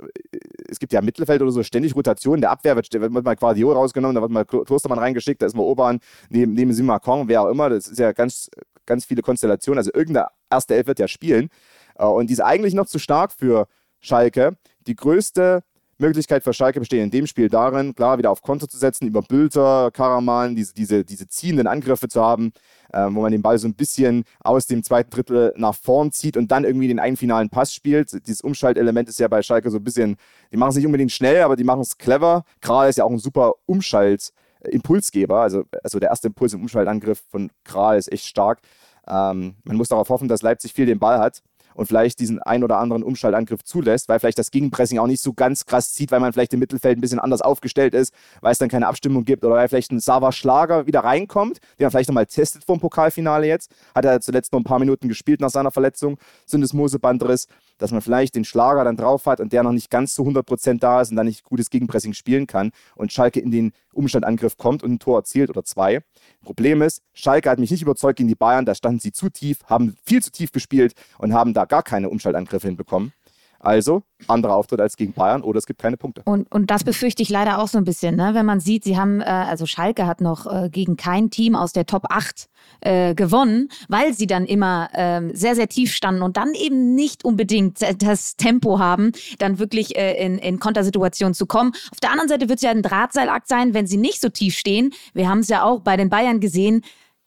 [0.69, 2.41] es gibt ja im Mittelfeld oder so ständig Rotationen.
[2.41, 5.63] Der Abwehr wird, wird mal Quadio rausgenommen, da wird mal Klostermann reingeschickt, da ist mal
[5.63, 7.69] Oban neben, neben Simacon, wer auch immer.
[7.69, 8.49] Das ist ja ganz,
[8.85, 9.79] ganz viele Konstellationen.
[9.79, 11.49] Also irgendeine erste Elf wird ja spielen.
[11.95, 13.67] Äh, und die ist eigentlich noch zu stark für
[14.01, 14.57] Schalke.
[14.87, 15.63] Die größte
[16.01, 19.21] Möglichkeit für Schalke besteht in dem Spiel darin, klar, wieder auf Konter zu setzen, über
[19.21, 22.51] Bülter, Karaman, diese, diese, diese ziehenden Angriffe zu haben,
[22.91, 26.35] äh, wo man den Ball so ein bisschen aus dem zweiten Drittel nach vorn zieht
[26.35, 28.27] und dann irgendwie den einen finalen Pass spielt.
[28.27, 30.17] Dieses Umschaltelement ist ja bei Schalke so ein bisschen,
[30.51, 32.43] die machen es nicht unbedingt schnell, aber die machen es clever.
[32.59, 37.51] Kral ist ja auch ein super Umschalt-Impulsgeber, also, also der erste Impuls im Umschaltangriff von
[37.63, 38.59] Kral ist echt stark.
[39.07, 41.41] Ähm, man muss darauf hoffen, dass Leipzig viel den Ball hat
[41.75, 45.33] und vielleicht diesen ein oder anderen Umschaltangriff zulässt, weil vielleicht das Gegenpressing auch nicht so
[45.33, 48.57] ganz krass zieht, weil man vielleicht im Mittelfeld ein bisschen anders aufgestellt ist, weil es
[48.57, 52.09] dann keine Abstimmung gibt oder weil vielleicht ein Sava Schlager wieder reinkommt, den er vielleicht
[52.09, 53.71] nochmal testet vor dem Pokalfinale jetzt.
[53.95, 58.35] Hat er zuletzt noch ein paar Minuten gespielt nach seiner Verletzung, Syndesmosebandriss, dass man vielleicht
[58.35, 61.17] den Schlager dann drauf hat und der noch nicht ganz zu 100% da ist und
[61.17, 65.19] dann nicht gutes Gegenpressing spielen kann und Schalke in den Umstandangriff kommt und ein Tor
[65.19, 66.01] erzielt oder zwei.
[66.43, 69.59] Problem ist, Schalke hat mich nicht überzeugt gegen die Bayern, da standen sie zu tief,
[69.65, 73.13] haben viel zu tief gespielt und haben da gar keine Umschaltangriffe hinbekommen.
[73.61, 76.21] Also anderer Auftritt als gegen Bayern oder es gibt keine Punkte.
[76.25, 78.31] Und, und das befürchte ich leider auch so ein bisschen, ne?
[78.33, 81.71] wenn man sieht, sie haben, äh, also Schalke hat noch äh, gegen kein Team aus
[81.71, 82.47] der Top 8
[82.81, 87.23] äh, gewonnen, weil sie dann immer ähm, sehr, sehr tief standen und dann eben nicht
[87.23, 91.73] unbedingt das Tempo haben, dann wirklich äh, in, in Kontersituationen zu kommen.
[91.91, 94.55] Auf der anderen Seite wird es ja ein Drahtseilakt sein, wenn sie nicht so tief
[94.55, 94.93] stehen.
[95.13, 96.83] Wir haben es ja auch bei den Bayern gesehen,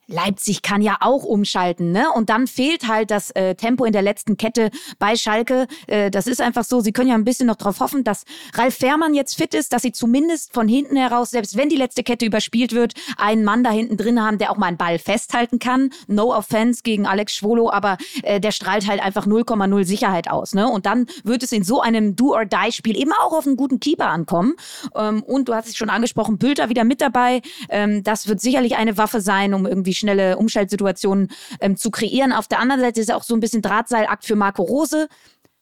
[0.07, 2.07] Leipzig kann ja auch umschalten, ne?
[2.14, 5.67] Und dann fehlt halt das äh, Tempo in der letzten Kette bei Schalke.
[5.87, 6.81] Äh, das ist einfach so.
[6.81, 9.83] Sie können ja ein bisschen noch darauf hoffen, dass Ralf Fährmann jetzt fit ist, dass
[9.83, 13.71] sie zumindest von hinten heraus, selbst wenn die letzte Kette überspielt wird, einen Mann da
[13.71, 15.90] hinten drin haben, der auch mal einen Ball festhalten kann.
[16.07, 20.69] No offense gegen Alex Schwolo, aber äh, der strahlt halt einfach 0,0 Sicherheit aus, ne?
[20.69, 24.55] Und dann wird es in so einem Do-or-Die-Spiel eben auch auf einen guten Keeper ankommen.
[24.95, 27.40] Ähm, und du hast es schon angesprochen, Bülter wieder mit dabei.
[27.71, 31.28] Ähm, das wird sicherlich eine Waffe sein, um irgendwie schnelle Umschaltsituationen
[31.61, 32.33] ähm, zu kreieren.
[32.33, 35.09] Auf der anderen Seite ist es auch so ein bisschen Drahtseilakt für Marco Rose.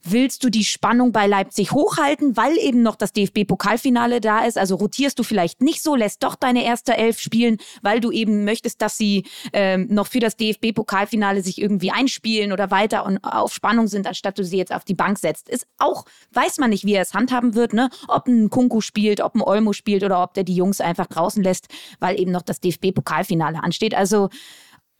[0.05, 4.59] Willst du die Spannung bei Leipzig hochhalten, weil eben noch das DFB-Pokalfinale da ist?
[4.59, 8.45] Also rotierst du vielleicht nicht so, lässt doch deine erste Elf spielen, weil du eben
[8.45, 13.55] möchtest, dass sie ähm, noch für das DFB-Pokalfinale sich irgendwie einspielen oder weiter und auf
[13.55, 15.49] Spannung sind, anstatt du sie jetzt auf die Bank setzt.
[15.49, 17.89] Ist auch, weiß man nicht, wie er es handhaben wird, ne?
[18.09, 21.45] Ob ein Kunku spielt, ob ein Olmo spielt oder ob der die Jungs einfach draußen
[21.45, 21.69] lässt,
[22.01, 23.95] weil eben noch das DFB-Pokalfinale ansteht.
[23.95, 24.31] Also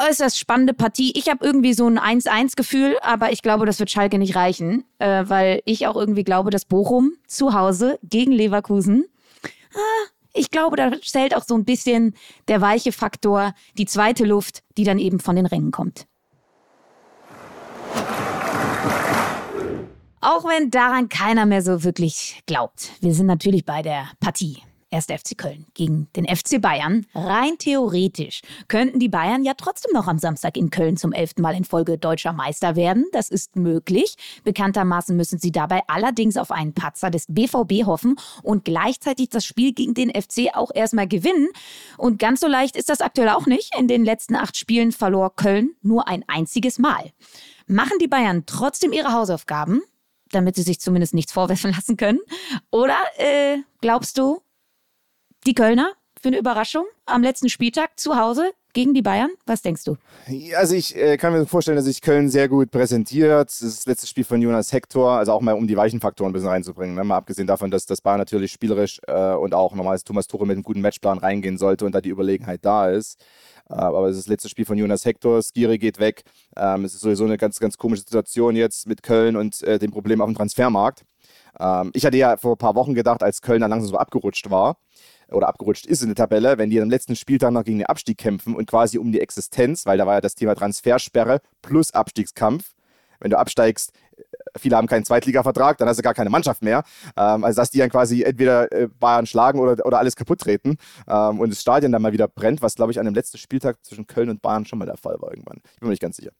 [0.09, 1.13] äußerst spannende Partie.
[1.17, 5.25] Ich habe irgendwie so ein 1-1-Gefühl, aber ich glaube, das wird Schalke nicht reichen, äh,
[5.27, 9.05] weil ich auch irgendwie glaube, dass Bochum zu Hause gegen Leverkusen,
[9.75, 12.15] ah, ich glaube, da zählt auch so ein bisschen
[12.49, 16.07] der weiche Faktor, die zweite Luft, die dann eben von den Rängen kommt.
[20.21, 22.91] Auch wenn daran keiner mehr so wirklich glaubt.
[23.01, 24.63] Wir sind natürlich bei der Partie.
[24.93, 25.07] 1.
[25.07, 27.07] FC Köln gegen den FC Bayern.
[27.15, 31.55] Rein theoretisch könnten die Bayern ja trotzdem noch am Samstag in Köln zum elften Mal
[31.55, 33.07] in Folge deutscher Meister werden.
[33.13, 34.17] Das ist möglich.
[34.45, 39.73] Bekanntermaßen müssen sie dabei allerdings auf einen Patzer des BVB hoffen und gleichzeitig das Spiel
[39.73, 41.49] gegen den FC auch erstmal gewinnen.
[41.97, 43.77] Und ganz so leicht ist das aktuell auch nicht.
[43.79, 47.13] In den letzten acht Spielen verlor Köln nur ein einziges Mal.
[47.67, 49.83] Machen die Bayern trotzdem ihre Hausaufgaben?
[50.35, 52.21] damit sie sich zumindest nichts vorwerfen lassen können?
[52.71, 54.41] Oder äh, glaubst du,
[55.47, 59.31] die Kölner für eine Überraschung am letzten Spieltag zu Hause gegen die Bayern?
[59.45, 59.97] Was denkst du?
[60.57, 63.49] Also ich äh, kann mir vorstellen, dass sich Köln sehr gut präsentiert.
[63.49, 66.31] Das ist das letzte Spiel von Jonas Hector, also auch mal um die weichen Faktoren
[66.31, 66.95] ein bisschen reinzubringen.
[66.95, 67.05] Ne?
[67.05, 70.55] Mal abgesehen davon, dass das Bayern natürlich spielerisch äh, und auch normalerweise Thomas Tuchel mit
[70.55, 73.21] einem guten Matchplan reingehen sollte und da die Überlegenheit da ist.
[73.69, 76.23] Äh, aber es ist das letzte Spiel von Jonas Hector, Skiri geht weg.
[76.57, 79.91] Ähm, es ist sowieso eine ganz, ganz komische Situation jetzt mit Köln und äh, dem
[79.91, 81.05] Problem auf dem Transfermarkt.
[81.59, 84.51] Ähm, ich hatte ja vor ein paar Wochen gedacht, als Köln dann langsam so abgerutscht
[84.51, 84.77] war,
[85.35, 88.19] oder abgerutscht ist in der Tabelle, wenn die am letzten Spieltag noch gegen den Abstieg
[88.19, 92.75] kämpfen und quasi um die Existenz, weil da war ja das Thema Transfersperre plus Abstiegskampf.
[93.21, 93.93] Wenn du absteigst,
[94.59, 96.83] viele haben keinen Zweitliga-Vertrag, dann hast du gar keine Mannschaft mehr.
[97.17, 100.77] Ähm, also dass die dann quasi entweder äh, Bayern schlagen oder, oder alles kaputt treten
[101.09, 103.85] ähm, und das Stadion dann mal wieder brennt, was glaube ich an dem letzten Spieltag
[103.85, 105.59] zwischen Köln und Bayern schon mal der Fall war irgendwann.
[105.75, 106.31] Ich bin mir nicht ganz sicher.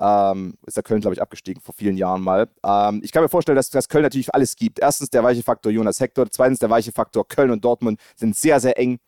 [0.00, 2.48] Ähm, ist der Köln glaube ich abgestiegen vor vielen Jahren mal.
[2.64, 4.78] Ähm, ich kann mir vorstellen, dass, dass Köln natürlich alles gibt.
[4.80, 8.60] Erstens der weiche Faktor Jonas Hector, zweitens der weiche Faktor Köln und Dortmund sind sehr,
[8.60, 8.98] sehr eng.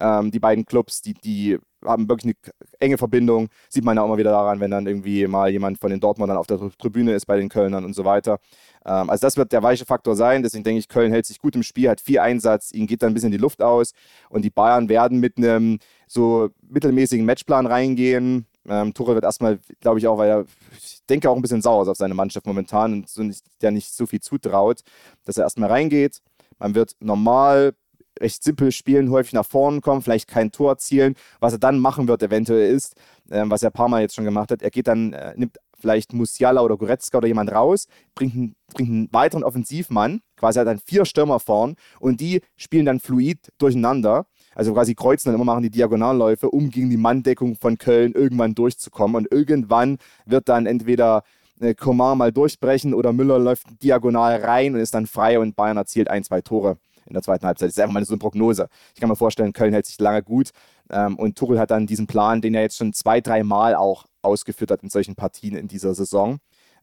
[0.00, 3.48] Ähm, die beiden Clubs, die, die haben wirklich eine enge Verbindung.
[3.68, 6.36] Sieht man ja auch mal wieder daran, wenn dann irgendwie mal jemand von den Dortmundern
[6.36, 8.38] auf der Tribüne ist bei den Kölnern und so weiter.
[8.84, 10.42] Ähm, also das wird der weiche Faktor sein.
[10.42, 13.10] Deswegen denke ich, Köln hält sich gut im Spiel, hat viel Einsatz, ihnen geht dann
[13.10, 13.92] ein bisschen die Luft aus
[14.28, 18.46] und die Bayern werden mit einem so mittelmäßigen Matchplan reingehen.
[18.68, 20.44] Ähm, Tuchel wird erstmal, glaube ich auch, weil er,
[20.78, 23.72] ich denke auch ein bisschen sauer ist auf seine Mannschaft momentan und so nicht, der
[23.72, 24.82] nicht so viel zutraut,
[25.24, 26.20] dass er erstmal reingeht.
[26.58, 27.74] Man wird normal
[28.20, 31.14] recht simpel spielen, häufig nach vorne kommen, vielleicht kein Tor erzielen.
[31.40, 32.94] Was er dann machen wird, eventuell ist,
[33.30, 35.56] äh, was er ein paar Mal jetzt schon gemacht hat, er geht dann, äh, nimmt
[35.78, 40.66] vielleicht Musiala oder Goretzka oder jemand raus, bringt einen, bringt einen weiteren Offensivmann, quasi hat
[40.68, 44.26] dann vier Stürmer vorn und die spielen dann fluid durcheinander.
[44.54, 48.54] Also quasi kreuzen dann immer, machen die Diagonalläufe, um gegen die Manndeckung von Köln irgendwann
[48.54, 49.16] durchzukommen.
[49.16, 51.22] Und irgendwann wird dann entweder
[51.60, 55.76] äh, Komar mal durchbrechen oder Müller läuft diagonal rein und ist dann frei und Bayern
[55.76, 57.68] erzielt ein, zwei Tore in der zweiten Halbzeit.
[57.68, 58.68] Das ist einfach mal so eine Prognose.
[58.94, 60.50] Ich kann mir vorstellen, Köln hält sich lange gut
[60.90, 64.06] ähm, und Tuchel hat dann diesen Plan, den er jetzt schon zwei, drei Mal auch
[64.22, 66.38] ausgeführt hat in solchen Partien in dieser Saison.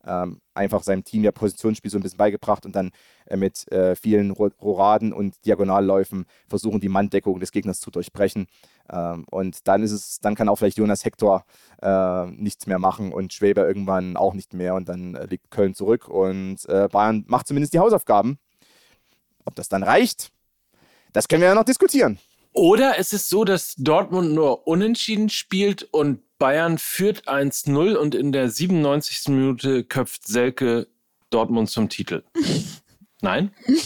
[0.06, 2.92] ähm, einfach seinem Team ja Positionsspiel so ein bisschen beigebracht und dann
[3.26, 8.48] äh, mit äh, vielen Roraden und Diagonalläufen versuchen, die Manndeckung des Gegners zu durchbrechen.
[8.92, 11.44] Ähm, und dann ist es, dann kann auch vielleicht Jonas Hector
[11.82, 15.74] äh, nichts mehr machen und Schwäber irgendwann auch nicht mehr und dann äh, liegt Köln
[15.74, 18.40] zurück und äh, Bayern macht zumindest die Hausaufgaben.
[19.50, 20.30] Ob das dann reicht,
[21.12, 22.20] das können wir ja noch diskutieren.
[22.54, 28.32] Oder es ist so, dass Dortmund nur unentschieden spielt und Bayern führt 1-0 und in
[28.32, 29.30] der 97.
[29.30, 30.88] Minute köpft Selke
[31.32, 32.24] Dortmund zum Titel.
[33.22, 33.52] Nein?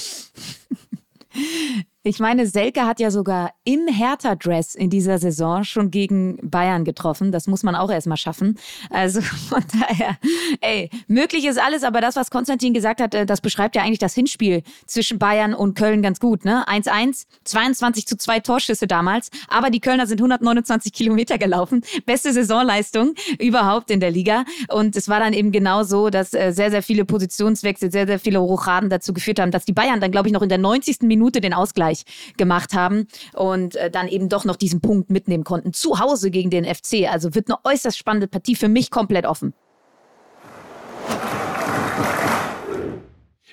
[2.06, 7.32] Ich meine, Selke hat ja sogar im Hertha-Dress in dieser Saison schon gegen Bayern getroffen.
[7.32, 8.60] Das muss man auch erstmal schaffen.
[8.90, 10.18] Also von daher,
[10.60, 14.00] ey, möglich ist alles, aber das, was Konstantin gesagt hat, äh, das beschreibt ja eigentlich
[14.00, 16.44] das Hinspiel zwischen Bayern und Köln ganz gut.
[16.44, 16.68] Ne?
[16.68, 21.86] 1-1, 22 zu 2 Torschüsse damals, aber die Kölner sind 129 Kilometer gelaufen.
[22.06, 24.44] Beste Saisonleistung überhaupt in der Liga.
[24.68, 28.20] Und es war dann eben genau so, dass äh, sehr, sehr viele Positionswechsel, sehr, sehr
[28.20, 31.04] viele Rochaden dazu geführt haben, dass die Bayern dann, glaube ich, noch in der 90.
[31.04, 32.06] Minute den Ausgleich Ausgleich
[32.38, 35.74] gemacht haben und äh, dann eben doch noch diesen Punkt mitnehmen konnten.
[35.74, 37.10] Zu Hause gegen den FC.
[37.10, 39.54] Also wird eine äußerst spannende Partie für mich komplett offen.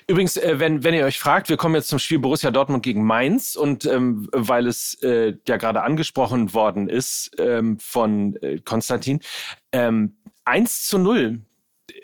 [0.07, 3.05] Übrigens, äh, wenn, wenn ihr euch fragt, wir kommen jetzt zum Spiel Borussia Dortmund gegen
[3.05, 9.21] Mainz und ähm, weil es äh, ja gerade angesprochen worden ist ähm, von äh, Konstantin,
[9.71, 11.41] ähm, 1 zu 0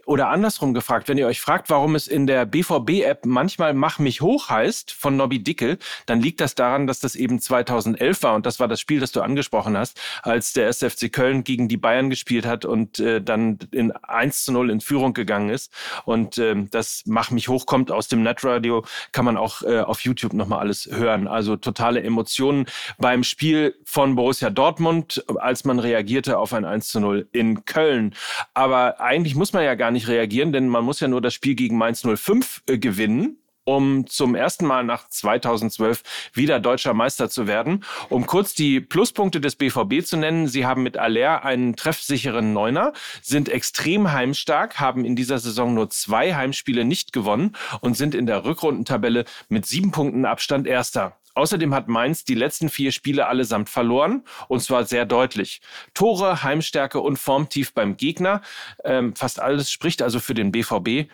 [0.07, 4.21] oder andersrum gefragt, wenn ihr euch fragt, warum es in der BVB-App manchmal Mach mich
[4.21, 8.45] hoch heißt von Nobby Dickel, dann liegt das daran, dass das eben 2011 war und
[8.45, 12.09] das war das Spiel, das du angesprochen hast, als der SFC Köln gegen die Bayern
[12.09, 15.73] gespielt hat und äh, dann in 1 zu 0 in Führung gegangen ist.
[16.05, 20.01] Und äh, das Mach mich hoch kommt aus dem Netradio, kann man auch äh, auf
[20.01, 21.27] YouTube nochmal alles hören.
[21.27, 22.65] Also totale Emotionen
[22.97, 28.15] beim Spiel von Borussia Dortmund, als man reagierte auf ein 1 zu 0 in Köln.
[28.53, 31.55] Aber eigentlich muss man ja gar nicht reagieren, denn man muss ja nur das Spiel
[31.55, 36.01] gegen Mainz 05 äh, gewinnen um zum ersten Mal nach 2012
[36.33, 37.83] wieder deutscher Meister zu werden.
[38.09, 42.93] Um kurz die Pluspunkte des BVB zu nennen, sie haben mit Aller einen treffsicheren Neuner,
[43.21, 48.25] sind extrem heimstark, haben in dieser Saison nur zwei Heimspiele nicht gewonnen und sind in
[48.25, 51.17] der Rückrundentabelle mit sieben Punkten Abstand erster.
[51.37, 55.61] Außerdem hat Mainz die letzten vier Spiele allesamt verloren und zwar sehr deutlich.
[55.93, 58.41] Tore, Heimstärke und Formtief beim Gegner.
[58.83, 61.11] Ähm, fast alles spricht also für den BVB.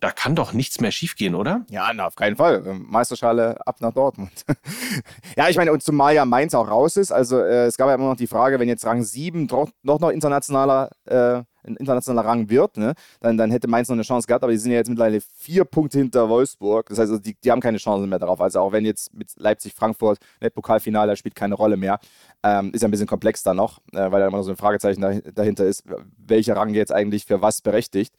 [0.00, 1.64] Da kann doch nichts mehr schiefgehen, oder?
[1.70, 2.64] Ja, na, auf keinen Fall.
[2.66, 4.44] Ähm, Meisterschale ab nach Dortmund.
[5.36, 7.12] ja, ich meine, und zumal ja Mainz auch raus ist.
[7.12, 10.10] Also äh, es gab ja immer noch die Frage, wenn jetzt Rang 7 doch noch,
[10.10, 14.44] internationaler äh, ein internationaler Rang wird, ne, dann, dann hätte Mainz noch eine Chance gehabt,
[14.44, 16.88] aber die sind ja jetzt mittlerweile vier Punkte hinter Wolfsburg.
[16.88, 18.40] Das heißt, also die, die haben keine Chance mehr darauf.
[18.40, 21.98] Also auch wenn jetzt mit Leipzig, Frankfurt, ne, Pokalfinale, spielt keine Rolle mehr.
[22.42, 25.22] Ähm, ist ja ein bisschen komplex da noch, äh, weil da immer so ein Fragezeichen
[25.34, 25.84] dahinter ist,
[26.16, 28.14] welcher Rang jetzt eigentlich für was berechtigt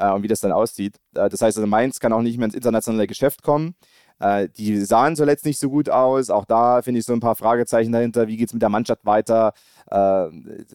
[0.00, 0.96] äh, und wie das dann aussieht.
[1.14, 3.74] Äh, das heißt, also Mainz kann auch nicht mehr ins internationale Geschäft kommen.
[4.20, 6.30] Äh, die sahen zuletzt nicht so gut aus.
[6.30, 8.28] Auch da finde ich so ein paar Fragezeichen dahinter.
[8.28, 9.52] Wie geht es mit der Mannschaft weiter?
[9.86, 10.28] Äh,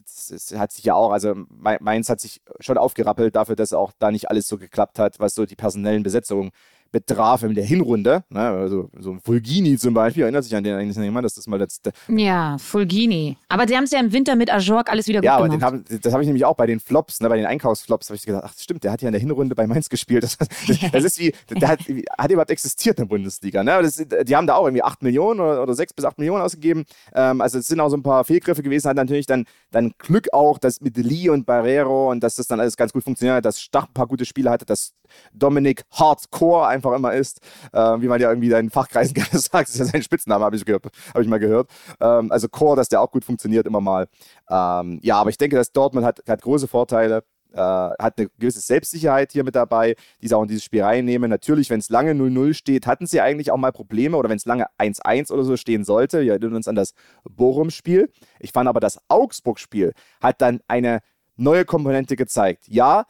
[0.03, 3.91] das, das, hat sich ja auch, also Mainz hat sich schon aufgerappelt dafür, dass auch
[3.99, 6.51] da nicht alles so geklappt hat, was so die personellen Besetzungen
[6.95, 8.23] betraf in der Hinrunde.
[8.29, 8.39] Ne?
[8.39, 11.60] Also so ein Fulgini zum Beispiel, erinnert sich an den eigentlich jemand, dass das mal
[11.60, 11.91] letzte.
[12.08, 13.36] Ja, Fulgini.
[13.49, 15.60] Aber sie haben es ja im Winter mit Ajork alles wieder gut ja, gemacht.
[15.60, 18.15] Ja, aber das habe ich nämlich auch bei den Flops, ne, bei den Einkaufsflops, habe
[18.15, 20.23] ich gedacht, ach stimmt, der hat ja in der Hinrunde bei Mainz gespielt.
[20.23, 20.47] Das, das,
[20.89, 21.81] das ist wie, der hat,
[22.17, 23.62] hat überhaupt existiert in der Bundesliga.
[23.62, 23.81] Ne?
[23.81, 26.86] Das, die haben da auch irgendwie 8 Millionen oder, oder 6 bis 8 Millionen ausgegeben.
[27.13, 30.29] Ähm, also es sind auch so ein paar Fehlgriffe gewesen, hat natürlich dann, dann Glück
[30.31, 33.45] auch, dass mit Lee und Barrero und dass das dann alles ganz gut funktioniert hat,
[33.45, 34.93] dass Stach ein paar gute Spiele hatte, dass
[35.34, 37.39] Dominik Hardcore einfach immer ist,
[37.73, 40.56] äh, wie man ja irgendwie in Fachkreisen gerne sagt, das ist ja sein Spitzname, habe
[40.56, 41.69] ich, hab ich mal gehört.
[41.99, 44.08] Ähm, also Core, dass der auch gut funktioniert immer mal.
[44.49, 47.23] Ähm, ja, aber ich denke, dass Dortmund hat, hat große Vorteile.
[47.56, 51.30] Äh, hat eine gewisse Selbstsicherheit hier mit dabei, die sie auch in dieses Spiel reinnehmen.
[51.30, 54.45] Natürlich, wenn es lange 0-0 steht, hatten sie eigentlich auch mal Probleme oder wenn es
[54.45, 56.21] lange 1-1 oder so stehen sollte.
[56.21, 58.12] Wir erinnern uns an das Bochum-Spiel.
[58.39, 60.99] Ich fand aber, das Augsburg-Spiel hat dann eine
[61.38, 62.67] neue Komponente gezeigt.
[62.67, 63.06] Ja,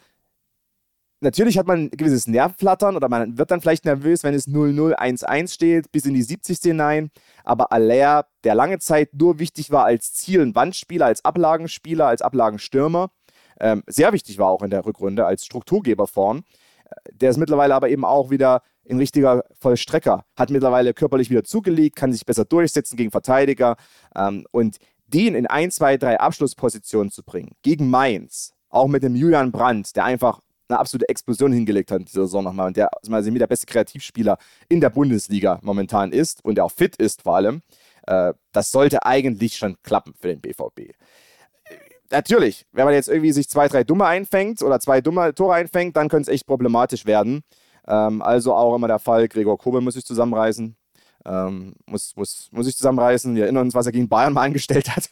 [1.21, 4.95] natürlich hat man ein gewisses Nervflattern oder man wird dann vielleicht nervös, wenn es 0-0,
[4.95, 6.59] 1-1 steht, bis in die 70.
[6.59, 7.11] hinein.
[7.43, 12.21] Aber Aller, der lange Zeit nur wichtig war als Ziel- und Wandspieler, als Ablagenspieler, als
[12.21, 13.11] Ablagenstürmer,
[13.59, 16.43] ähm, sehr wichtig war auch in der Rückrunde als Strukturgeber vorn.
[16.85, 21.43] Äh, der ist mittlerweile aber eben auch wieder ein richtiger Vollstrecker, hat mittlerweile körperlich wieder
[21.43, 23.77] zugelegt, kann sich besser durchsetzen gegen Verteidiger
[24.15, 29.15] ähm, und den in 1, 2, 3 Abschlusspositionen zu bringen, gegen Mainz, auch mit dem
[29.15, 32.89] Julian Brandt, der einfach eine absolute Explosion hingelegt hat in dieser Saison nochmal und der
[32.93, 34.37] also der beste Kreativspieler
[34.69, 37.61] in der Bundesliga momentan ist und der auch fit ist vor allem,
[38.07, 40.93] äh, das sollte eigentlich schon klappen für den BVB.
[42.11, 45.95] natürlich, wenn man jetzt irgendwie sich zwei, drei Dumme einfängt oder zwei dumme Tore einfängt,
[45.97, 47.43] dann könnte es echt problematisch werden.
[47.87, 50.75] Ähm, also auch immer der Fall, Gregor Kobel muss sich zusammenreißen.
[51.25, 53.35] Ähm, muss, muss, muss sich zusammenreißen.
[53.35, 55.09] Wir erinnern uns, was er gegen Bayern mal angestellt hat.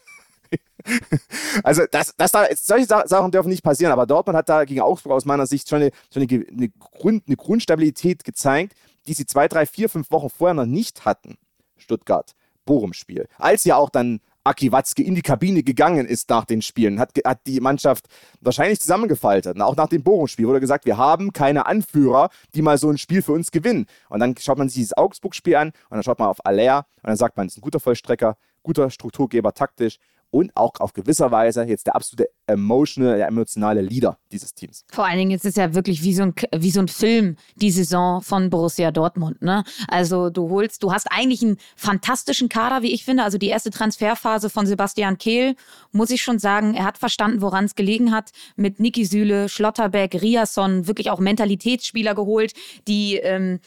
[1.63, 5.13] also das, das da, solche Sachen dürfen nicht passieren, aber Dortmund hat da gegen Augsburg
[5.13, 8.73] aus meiner Sicht schon eine, schon eine, eine, Grund, eine Grundstabilität gezeigt,
[9.07, 11.37] die sie zwei, drei, vier, fünf Wochen vorher noch nicht hatten.
[11.77, 12.33] Stuttgart,
[12.65, 13.27] Bochum-Spiel.
[13.37, 17.11] Als ja auch dann Aki Watzke in die Kabine gegangen ist nach den Spielen, hat,
[17.25, 18.07] hat die Mannschaft
[18.41, 19.59] wahrscheinlich zusammengefaltet.
[19.61, 23.21] Auch nach dem Bochum-Spiel wurde gesagt, wir haben keine Anführer, die mal so ein Spiel
[23.21, 23.85] für uns gewinnen.
[24.09, 27.07] Und dann schaut man sich dieses Augsburg-Spiel an und dann schaut man auf Aller und
[27.07, 29.97] dann sagt man, es ist ein guter Vollstrecker, guter Strukturgeber taktisch
[30.33, 34.83] und auch auf gewisser Weise jetzt der absolute emotional, der emotionale Leader dieses Teams.
[34.91, 38.21] Vor allen Dingen ist ja wirklich wie so ein, wie so ein Film, die Saison
[38.23, 39.43] von Borussia Dortmund.
[39.43, 39.63] Ne?
[39.87, 43.23] Also du holst, du hast eigentlich einen fantastischen Kader, wie ich finde.
[43.23, 45.55] Also die erste Transferphase von Sebastian Kehl,
[45.91, 48.31] muss ich schon sagen, er hat verstanden, woran es gelegen hat.
[48.55, 52.53] Mit Niki Süle, Schlotterbeck, Riasson, wirklich auch Mentalitätsspieler geholt,
[52.87, 53.59] die ähm,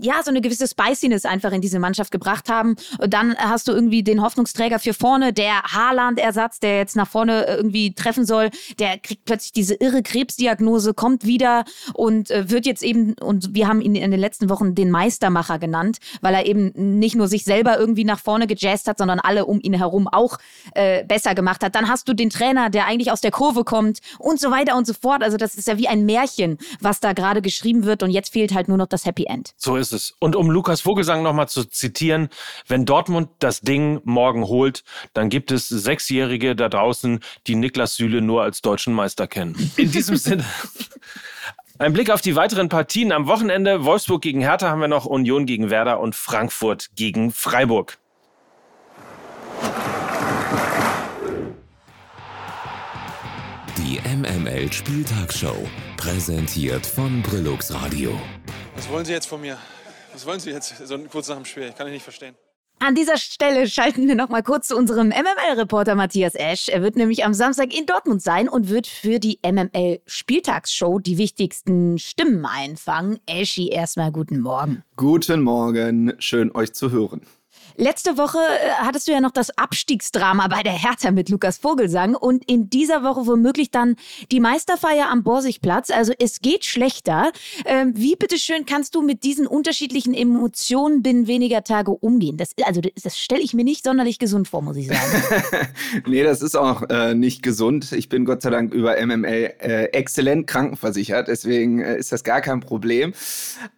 [0.00, 2.76] ja so eine gewisse Spiciness einfach in diese Mannschaft gebracht haben.
[3.06, 7.46] Dann hast du irgendwie den Hoffnungsträger für vorne, der Haaland Haaland-Ersatz, der jetzt nach vorne
[7.46, 11.64] äh, irgendwie treffen soll, der kriegt plötzlich diese irre Krebsdiagnose, kommt wieder
[11.94, 15.58] und äh, wird jetzt eben, und wir haben ihn in den letzten Wochen den Meistermacher
[15.58, 19.46] genannt, weil er eben nicht nur sich selber irgendwie nach vorne gejazzt hat, sondern alle
[19.46, 20.38] um ihn herum auch
[20.74, 21.74] äh, besser gemacht hat.
[21.74, 24.86] Dann hast du den Trainer, der eigentlich aus der Kurve kommt und so weiter und
[24.86, 25.22] so fort.
[25.22, 28.54] Also das ist ja wie ein Märchen, was da gerade geschrieben wird und jetzt fehlt
[28.54, 29.52] halt nur noch das Happy End.
[29.56, 30.14] So ist es.
[30.20, 32.28] Und um Lukas Vogelsang nochmal zu zitieren,
[32.68, 37.96] wenn Dortmund das Ding morgen holt, dann gibt es sechs Sechsjährige da draußen, die Niklas
[37.96, 39.72] Süle nur als deutschen Meister kennen.
[39.76, 40.44] In diesem Sinne.
[41.78, 43.84] Ein Blick auf die weiteren Partien am Wochenende.
[43.84, 47.98] Wolfsburg gegen Hertha haben wir noch, Union gegen Werder und Frankfurt gegen Freiburg.
[53.76, 58.18] Die MML Spieltagsshow, präsentiert von Brillux Radio.
[58.74, 59.58] Was wollen Sie jetzt von mir?
[60.12, 61.68] Was wollen Sie jetzt so kurz nach dem Spiel?
[61.68, 62.34] Ich kann ich nicht verstehen.
[62.78, 66.68] An dieser Stelle schalten wir noch mal kurz zu unserem MML-Reporter Matthias Esch.
[66.68, 71.98] Er wird nämlich am Samstag in Dortmund sein und wird für die MML-Spieltagsshow die wichtigsten
[71.98, 73.18] Stimmen einfangen.
[73.26, 74.82] Eschi, erstmal guten Morgen.
[74.96, 77.22] Guten Morgen, schön euch zu hören.
[77.78, 82.14] Letzte Woche äh, hattest du ja noch das Abstiegsdrama bei der Hertha mit Lukas Vogelsang
[82.14, 83.96] und in dieser Woche womöglich dann
[84.32, 85.90] die Meisterfeier am Borsigplatz.
[85.90, 87.32] Also es geht schlechter.
[87.66, 92.38] Ähm, wie bitteschön kannst du mit diesen unterschiedlichen Emotionen binnen weniger Tage umgehen?
[92.38, 95.68] Das, also das stelle ich mir nicht sonderlich gesund vor, muss ich sagen.
[96.06, 97.92] nee, das ist auch äh, nicht gesund.
[97.92, 102.40] Ich bin Gott sei Dank über MML äh, exzellent krankenversichert, deswegen äh, ist das gar
[102.40, 103.12] kein Problem.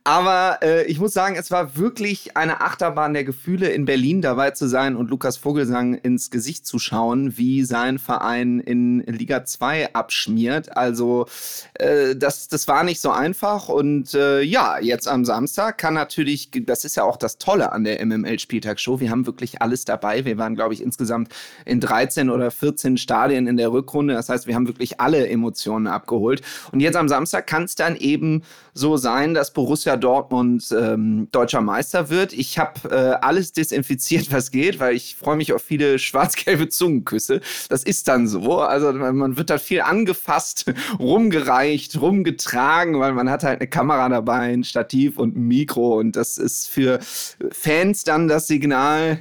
[0.04, 4.50] Aber äh, ich muss sagen, es war wirklich eine Achterbahn der Gefühle in Berlin dabei
[4.50, 9.94] zu sein und Lukas Vogelsang ins Gesicht zu schauen, wie sein Verein in Liga 2
[9.94, 10.76] abschmiert.
[10.76, 11.24] Also
[11.72, 13.70] äh, das, das war nicht so einfach.
[13.70, 17.84] Und äh, ja, jetzt am Samstag kann natürlich, das ist ja auch das Tolle an
[17.84, 20.26] der MML-Spieltagsshow, wir haben wirklich alles dabei.
[20.26, 21.32] Wir waren, glaube ich, insgesamt
[21.64, 24.12] in 13 oder 14 Stadien in der Rückrunde.
[24.12, 26.42] Das heißt, wir haben wirklich alle Emotionen abgeholt.
[26.72, 28.42] Und jetzt am Samstag kann es dann eben
[28.74, 32.34] so sein, dass Borussia Dortmund ähm, deutscher Meister wird.
[32.34, 36.68] Ich habe äh, alles desinfiziert infiziert, was geht, weil ich freue mich auf viele schwarz-gelbe
[36.68, 37.40] Zungenküsse.
[37.68, 38.60] Das ist dann so.
[38.60, 40.66] Also man wird da viel angefasst,
[40.98, 46.16] rumgereicht, rumgetragen, weil man hat halt eine Kamera dabei, ein Stativ und ein Mikro und
[46.16, 46.98] das ist für
[47.50, 49.18] Fans dann das Signal,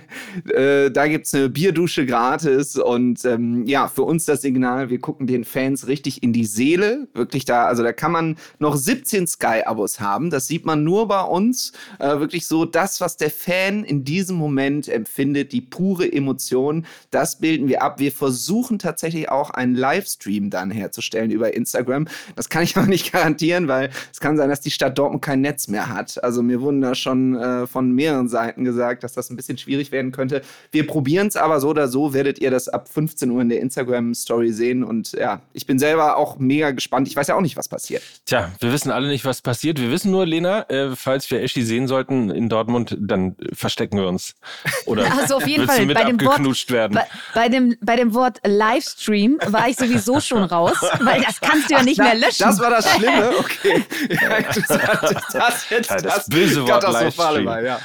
[0.54, 5.00] äh, da gibt es eine Bierdusche gratis und ähm, ja, für uns das Signal, wir
[5.00, 9.28] gucken den Fans richtig in die Seele, wirklich da, also da kann man noch 17
[9.28, 13.84] Sky-Abos haben, das sieht man nur bei uns, äh, wirklich so das, was der Fan
[13.84, 14.47] in diesem Moment
[14.88, 16.86] empfindet, die pure Emotion.
[17.12, 18.00] Das bilden wir ab.
[18.00, 22.08] Wir versuchen tatsächlich auch einen Livestream dann herzustellen über Instagram.
[22.36, 25.42] Das kann ich aber nicht garantieren, weil es kann sein, dass die Stadt Dortmund kein
[25.42, 26.24] Netz mehr hat.
[26.24, 29.92] Also mir wurden da schon äh, von mehreren Seiten gesagt, dass das ein bisschen schwierig
[29.92, 30.42] werden könnte.
[30.72, 33.60] Wir probieren es aber so oder so, werdet ihr das ab 15 Uhr in der
[33.62, 34.84] Instagram-Story sehen.
[34.84, 37.08] Und ja, ich bin selber auch mega gespannt.
[37.08, 38.02] Ich weiß ja auch nicht, was passiert.
[38.26, 39.80] Tja, wir wissen alle nicht, was passiert.
[39.80, 44.08] Wir wissen nur, Lena, äh, falls wir Eschi sehen sollten in Dortmund, dann verstecken wir
[44.08, 44.36] uns
[44.86, 46.93] oder also auf jeden Fall bei dem Wort, werden?
[46.93, 51.69] Bei, bei, dem, bei dem Wort Livestream war ich sowieso schon raus, weil das kannst
[51.69, 52.43] du ja nicht Ach, mehr löschen.
[52.43, 53.84] Das war das Schlimme, okay.
[54.10, 57.45] Ja, das, jetzt das, das böse Wort Livestream.
[57.45, 57.80] War, ja.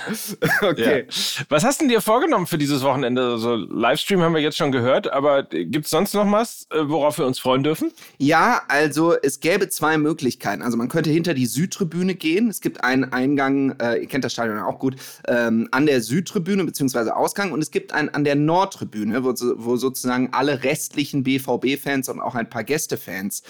[0.60, 1.06] Okay.
[1.08, 1.44] Ja.
[1.48, 3.32] Was hast du dir vorgenommen für dieses Wochenende?
[3.32, 7.18] Also Livestream haben wir jetzt schon gehört, aber gibt es sonst noch was, äh, worauf
[7.18, 7.92] wir uns freuen dürfen?
[8.18, 10.62] Ja, also es gäbe zwei Möglichkeiten.
[10.62, 12.48] Also man könnte hinter die Südtribüne gehen.
[12.48, 14.96] Es gibt einen Eingang, äh, ihr kennt das Stadion auch gut,
[15.26, 17.10] ähm, an der Südtribüne Südtribüne bzw.
[17.10, 22.20] Ausgang und es gibt einen an der Nordtribüne, wo, wo sozusagen alle restlichen BVB-Fans und
[22.20, 23.42] auch ein paar Gästefans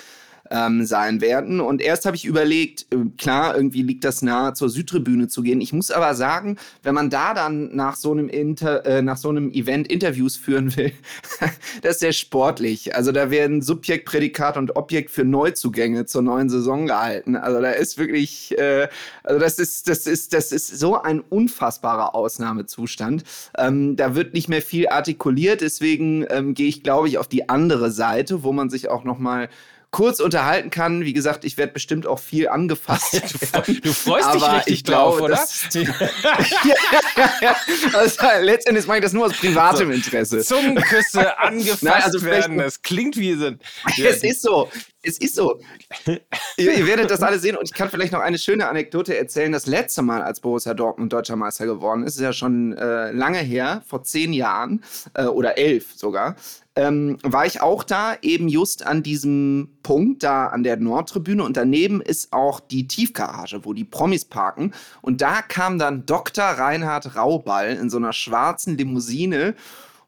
[0.52, 1.60] ähm, sein werden.
[1.60, 5.60] Und erst habe ich überlegt, äh, klar, irgendwie liegt das nahe, zur Südtribüne zu gehen.
[5.60, 9.30] Ich muss aber sagen, wenn man da dann nach so einem, Inter, äh, nach so
[9.30, 10.92] einem Event Interviews führen will,
[11.82, 12.94] das ist sehr sportlich.
[12.94, 17.34] Also da werden Subjekt, Prädikat und Objekt für Neuzugänge zur neuen Saison gehalten.
[17.36, 18.88] Also da ist wirklich, äh,
[19.24, 23.24] also das ist, das ist, das ist so ein unfassbarer Ausnahmezustand.
[23.56, 27.48] Ähm, da wird nicht mehr viel artikuliert, deswegen ähm, gehe ich, glaube ich, auf die
[27.48, 29.48] andere Seite, wo man sich auch noch mal
[29.92, 31.04] kurz unterhalten kann.
[31.04, 33.12] Wie gesagt, ich werde bestimmt auch viel angefasst.
[33.66, 35.46] du, du freust dich richtig drauf, glaube, oder?
[35.74, 36.76] ja,
[37.16, 37.56] ja, ja,
[37.92, 40.40] also, letztendlich mache ich das nur aus privatem Interesse.
[40.40, 42.58] Zungenküsse angefasst Nein, also werden.
[42.58, 43.52] Das klingt wie so.
[44.02, 44.70] Es ist so.
[45.02, 45.60] Es ist so.
[46.06, 46.20] ihr,
[46.56, 49.50] ihr, werdet das alle sehen und ich kann vielleicht noch eine schöne Anekdote erzählen.
[49.50, 53.38] Das letzte Mal, als Borussia Dortmund deutscher Meister geworden ist, ist ja schon äh, lange
[53.38, 54.84] her, vor zehn Jahren
[55.14, 56.36] äh, oder elf sogar
[56.74, 61.44] ähm, war ich auch da, eben just an diesem Punkt, da an der Nordtribüne.
[61.44, 64.72] Und daneben ist auch die Tiefgarage, wo die Promis parken.
[65.02, 66.44] Und da kam dann Dr.
[66.44, 69.54] Reinhard Rauball in so einer schwarzen Limousine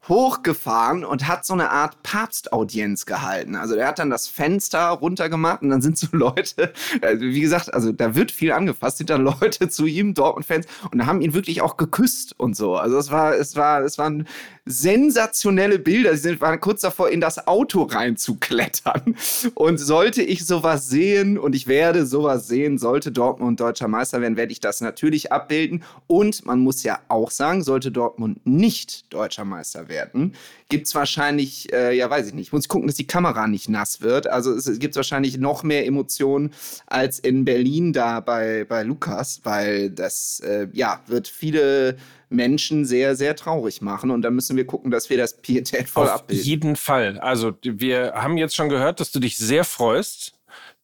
[0.09, 3.57] hochgefahren und hat so eine Art Papstaudienz gehalten.
[3.57, 7.73] Also der hat dann das Fenster runtergemacht und dann sind so Leute, also wie gesagt,
[7.73, 11.63] also da wird viel angefasst, sind dann Leute zu ihm, Dortmund-Fans, und haben ihn wirklich
[11.63, 12.77] auch geküsst und so.
[12.77, 14.27] Also es war, es war, es waren
[14.67, 16.17] sensationelle Bilder.
[16.17, 19.17] Sie waren kurz davor, in das Auto reinzuklettern.
[19.55, 24.37] Und sollte ich sowas sehen, und ich werde sowas sehen, sollte Dortmund deutscher Meister werden,
[24.37, 25.83] werde ich das natürlich abbilden.
[26.07, 30.35] Und man muss ja auch sagen, sollte Dortmund nicht deutscher Meister werden, werden,
[30.69, 33.69] gibt es wahrscheinlich, äh, ja, weiß ich nicht, muss ich gucken, dass die Kamera nicht
[33.69, 34.27] nass wird.
[34.27, 36.53] Also es, es gibt wahrscheinlich noch mehr Emotionen
[36.87, 41.97] als in Berlin da bei, bei Lukas, weil das, äh, ja, wird viele
[42.29, 44.11] Menschen sehr, sehr traurig machen.
[44.11, 46.43] Und da müssen wir gucken, dass wir das pietätvoll Auf abbilden.
[46.43, 47.19] Auf jeden Fall.
[47.19, 50.34] Also wir haben jetzt schon gehört, dass du dich sehr freust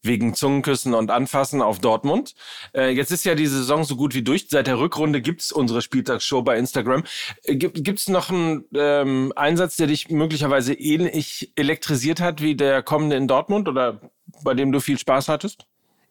[0.03, 2.34] wegen Zungenküssen und Anfassen auf Dortmund.
[2.74, 4.46] Äh, jetzt ist ja die Saison so gut wie durch.
[4.48, 7.05] Seit der Rückrunde gibt's unsere Spieltagsshow bei Instagram.
[7.44, 12.82] Äh, gibt, gibt's noch einen ähm, Einsatz, der dich möglicherweise ähnlich elektrisiert hat wie der
[12.82, 14.01] kommende in Dortmund oder
[14.42, 15.66] bei dem du viel Spaß hattest?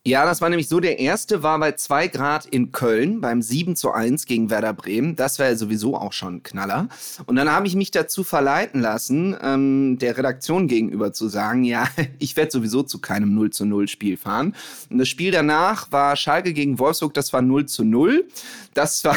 [0.10, 0.80] Ja, das war nämlich so.
[0.80, 5.16] Der erste war bei 2 Grad in Köln beim 7 zu 1 gegen Werder Bremen.
[5.16, 6.88] Das war ja sowieso auch schon ein Knaller.
[7.28, 11.88] Und dann habe ich mich dazu verleiten lassen, ähm, der Redaktion gegenüber zu sagen, ja,
[12.18, 14.56] ich werde sowieso zu keinem 0 zu 0 Spiel fahren.
[14.90, 18.28] Und das Spiel danach war Schalke gegen Wolfsburg, das war 0 zu 0.
[18.74, 19.16] Das war,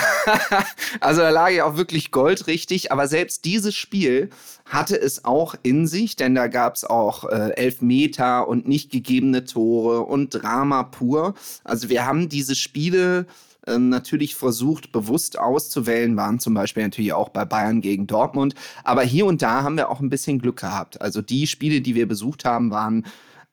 [1.01, 2.93] also da lag ich auch wirklich goldrichtig.
[2.93, 4.29] Aber selbst dieses Spiel
[4.73, 9.45] hatte es auch in sich, denn da gab es auch äh, Elfmeter und nicht gegebene
[9.45, 11.35] Tore und Drama pur.
[11.63, 13.27] Also wir haben diese Spiele
[13.67, 18.55] äh, natürlich versucht, bewusst auszuwählen, waren zum Beispiel natürlich auch bei Bayern gegen Dortmund.
[18.83, 21.01] Aber hier und da haben wir auch ein bisschen Glück gehabt.
[21.03, 23.05] Also die Spiele, die wir besucht haben, waren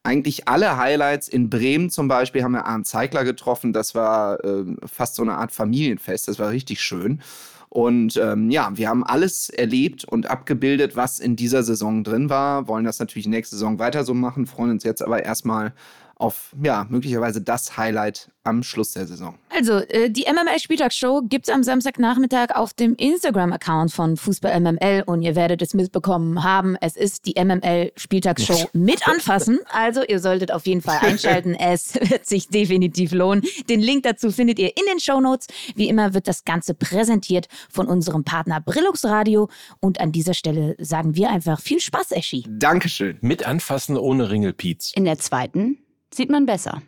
[0.03, 1.27] eigentlich alle Highlights.
[1.27, 3.73] In Bremen zum Beispiel haben wir Arndt Zeigler getroffen.
[3.73, 6.29] Das war äh, fast so eine Art Familienfest.
[6.29, 7.21] Das war richtig schön.
[7.69, 12.67] Und ähm, ja, wir haben alles erlebt und abgebildet, was in dieser Saison drin war.
[12.67, 15.73] Wollen das natürlich nächste Saison weiter so machen, freuen uns jetzt aber erstmal
[16.19, 19.35] auf ja, möglicherweise das Highlight am Schluss der Saison.
[19.49, 25.21] Also, äh, die MML-Spieltagsshow gibt es am Samstagnachmittag auf dem Instagram-Account von Fußball MML und
[25.21, 26.75] ihr werdet es mitbekommen haben.
[26.81, 29.59] Es ist die MML-Spieltagsshow mit anfassen.
[29.71, 31.55] Also, ihr solltet auf jeden Fall einschalten.
[31.71, 33.43] Es wird sich definitiv lohnen.
[33.69, 35.47] Den Link dazu findet ihr in den Show Notes.
[35.75, 39.49] Wie immer wird das Ganze präsentiert von unserem Partner Brillux Radio.
[39.79, 42.45] Und an dieser Stelle sagen wir einfach viel Spaß, Eschi.
[42.49, 43.17] Dankeschön.
[43.21, 44.93] Mit anfassen ohne Ringelpiez.
[44.95, 45.77] In der zweiten
[46.13, 46.81] sieht man besser.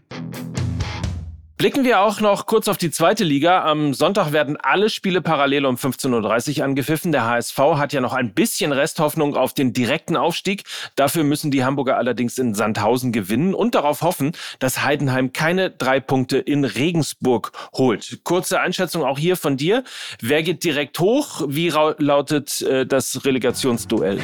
[1.61, 3.63] Blicken wir auch noch kurz auf die zweite Liga.
[3.63, 7.11] Am Sonntag werden alle Spiele parallel um 15.30 Uhr angepfiffen.
[7.11, 10.63] Der HSV hat ja noch ein bisschen Resthoffnung auf den direkten Aufstieg.
[10.95, 15.99] Dafür müssen die Hamburger allerdings in Sandhausen gewinnen und darauf hoffen, dass Heidenheim keine drei
[15.99, 18.21] Punkte in Regensburg holt.
[18.23, 19.83] Kurze Einschätzung auch hier von dir.
[20.19, 21.43] Wer geht direkt hoch?
[21.47, 24.19] Wie lautet äh, das Relegationsduell?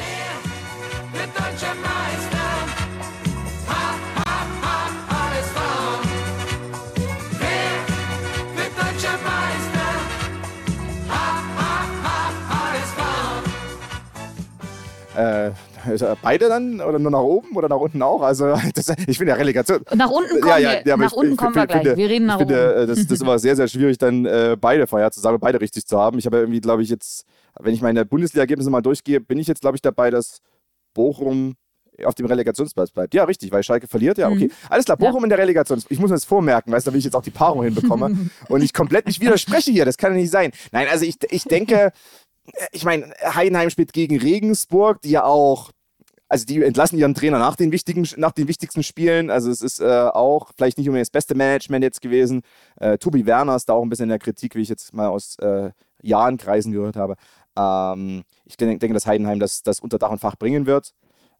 [15.18, 15.50] Äh,
[16.22, 18.22] beide dann oder nur nach oben oder nach unten auch?
[18.22, 19.80] Also das, ich finde ja Relegation.
[19.94, 21.82] Nach unten kommen ja, ja, ja, wir, nach unten ich, kommen wir gleich.
[21.82, 22.54] Finde, wir reden nach ich oben.
[22.54, 25.40] Finde, äh, das, das ist immer sehr, sehr schwierig, dann äh, beide vorher zu sagen,
[25.40, 26.18] beide richtig zu haben.
[26.18, 27.24] Ich habe ja irgendwie, glaube ich, jetzt,
[27.58, 30.38] wenn ich meine Bundesliga-Ergebnisse mal durchgehe, bin ich jetzt, glaube ich, dabei, dass
[30.94, 31.56] Bochum
[32.04, 33.12] auf dem Relegationsplatz bleibt.
[33.12, 34.18] Ja, richtig, weil Schalke verliert.
[34.18, 34.46] Ja, okay.
[34.46, 34.70] Mhm.
[34.70, 35.24] Alles klar, Bochum ja.
[35.24, 35.82] in der Relegation.
[35.88, 38.62] Ich muss mir das vormerken, weißt du, wie ich jetzt auch die Paarung hinbekomme und
[38.62, 39.84] ich komplett mich widerspreche hier.
[39.84, 40.52] Das kann ja nicht sein.
[40.70, 41.90] Nein, also ich, ich denke,
[42.72, 45.70] ich meine, Heidenheim spielt gegen Regensburg, die ja auch
[46.28, 49.30] also die entlassen ihren Trainer nach den, wichtigen, nach den wichtigsten Spielen.
[49.30, 52.42] Also es ist äh, auch vielleicht nicht unbedingt das beste Management jetzt gewesen.
[52.76, 55.08] Äh, Tobi Werner ist da auch ein bisschen in der Kritik, wie ich jetzt mal
[55.08, 55.70] aus äh,
[56.02, 57.16] Jahren Kreisen gehört habe.
[57.56, 60.92] Ähm, ich denke, denke, dass Heidenheim das, das unter Dach und Fach bringen wird.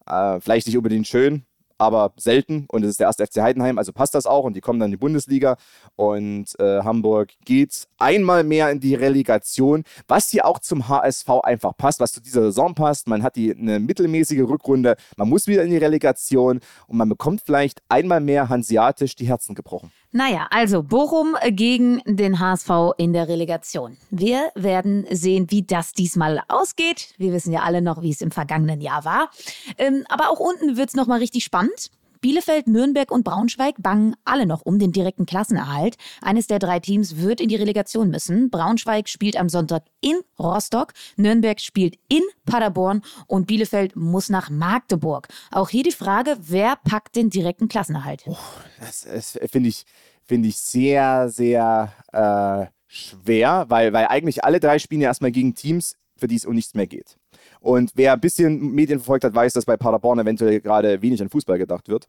[0.06, 1.44] Äh, vielleicht nicht unbedingt schön,
[1.78, 2.66] aber selten.
[2.68, 4.44] Und es ist der erste FC Heidenheim, also passt das auch.
[4.44, 5.56] Und die kommen dann in die Bundesliga.
[5.96, 11.76] Und äh, Hamburg geht einmal mehr in die Relegation, was hier auch zum HSV einfach
[11.76, 13.08] passt, was zu dieser Saison passt.
[13.08, 17.40] Man hat die eine mittelmäßige Rückrunde, man muss wieder in die Relegation und man bekommt
[17.40, 19.90] vielleicht einmal mehr hanseatisch die Herzen gebrochen.
[20.10, 23.98] Naja, also Bochum gegen den HSV in der Relegation.
[24.10, 27.12] Wir werden sehen, wie das diesmal ausgeht.
[27.18, 29.30] Wir wissen ja alle noch, wie es im vergangenen Jahr war.
[29.76, 31.90] Ähm, aber auch unten wird es nochmal richtig spannend.
[32.20, 35.96] Bielefeld, Nürnberg und Braunschweig bangen alle noch um den direkten Klassenerhalt.
[36.22, 38.50] Eines der drei Teams wird in die Relegation müssen.
[38.50, 45.28] Braunschweig spielt am Sonntag in Rostock, Nürnberg spielt in Paderborn und Bielefeld muss nach Magdeburg.
[45.50, 48.24] Auch hier die Frage, wer packt den direkten Klassenerhalt?
[48.26, 48.36] Oh,
[48.80, 49.84] das, das finde ich,
[50.24, 55.54] find ich sehr, sehr äh, schwer, weil, weil eigentlich alle drei spielen ja erstmal gegen
[55.54, 57.17] Teams, für die es um nichts mehr geht.
[57.60, 61.28] Und wer ein bisschen Medien verfolgt hat, weiß, dass bei Paderborn eventuell gerade wenig an
[61.28, 62.08] Fußball gedacht wird.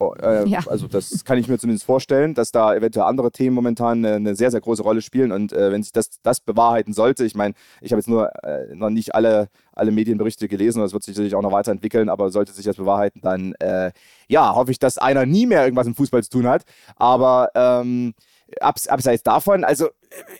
[0.00, 0.58] Oh, äh, ja.
[0.66, 4.34] Also das kann ich mir zumindest vorstellen, dass da eventuell andere Themen momentan eine, eine
[4.34, 5.30] sehr, sehr große Rolle spielen.
[5.30, 8.74] Und äh, wenn sich das, das bewahrheiten sollte, ich meine, ich habe jetzt nur äh,
[8.74, 12.52] noch nicht alle, alle Medienberichte gelesen, das wird sich natürlich auch noch weiterentwickeln, aber sollte
[12.52, 13.92] sich das bewahrheiten, dann äh,
[14.28, 16.64] ja, hoffe ich, dass einer nie mehr irgendwas im Fußball zu tun hat.
[16.96, 18.14] Aber ähm,
[18.60, 19.90] abs abseits davon, also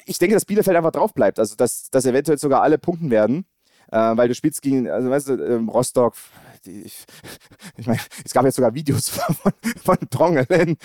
[0.05, 1.39] ich denke, dass Bielefeld einfach drauf bleibt.
[1.39, 3.47] Also dass, dass eventuell sogar alle punkten werden
[3.95, 6.15] äh, weil du spielst gegen, also weißt du, ähm, Rostock,
[6.67, 7.05] die, ich,
[7.77, 10.77] ich meine, es gab jetzt sogar Videos von, von Drongelen.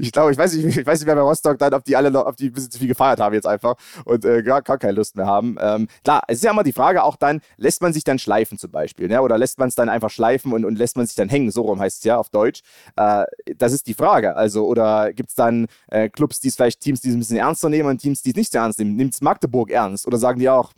[0.00, 2.10] Ich glaube, ich weiß nicht, ich weiß nicht, wer bei Rostock dann, ob die alle
[2.10, 3.74] noch, ob die ein bisschen zu viel gefeiert haben jetzt einfach
[4.04, 5.56] und äh, gar, gar keine Lust mehr haben.
[5.60, 8.56] Ähm, klar, es ist ja immer die Frage auch dann, lässt man sich dann schleifen
[8.56, 9.20] zum Beispiel, ne?
[9.20, 11.62] oder lässt man es dann einfach schleifen und, und lässt man sich dann hängen, so
[11.62, 12.62] rum heißt es ja auf Deutsch.
[12.96, 13.24] Äh,
[13.56, 14.36] das ist die Frage.
[14.36, 17.36] Also, oder gibt es dann äh, Clubs, die es vielleicht Teams, die es ein bisschen
[17.36, 18.96] ernster nehmen und Teams, die es nicht so ernst nehmen?
[18.96, 20.06] Nimmt es Magdeburg ernst?
[20.06, 20.72] Oder sagen die auch,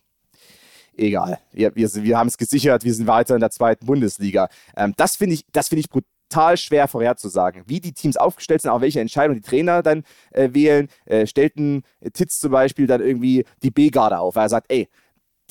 [0.96, 1.38] egal.
[1.52, 4.48] Wir, wir, wir haben es gesichert, wir sind weiter in der zweiten Bundesliga.
[4.76, 7.64] Ähm, das finde ich, das ich brutal schwer vorherzusagen.
[7.66, 10.88] Wie die Teams aufgestellt sind, auch welche Entscheidungen die Trainer dann äh, wählen.
[11.06, 11.82] Äh, stellten
[12.12, 14.88] Titz zum Beispiel dann irgendwie die B-Garde auf, weil er sagt, ey,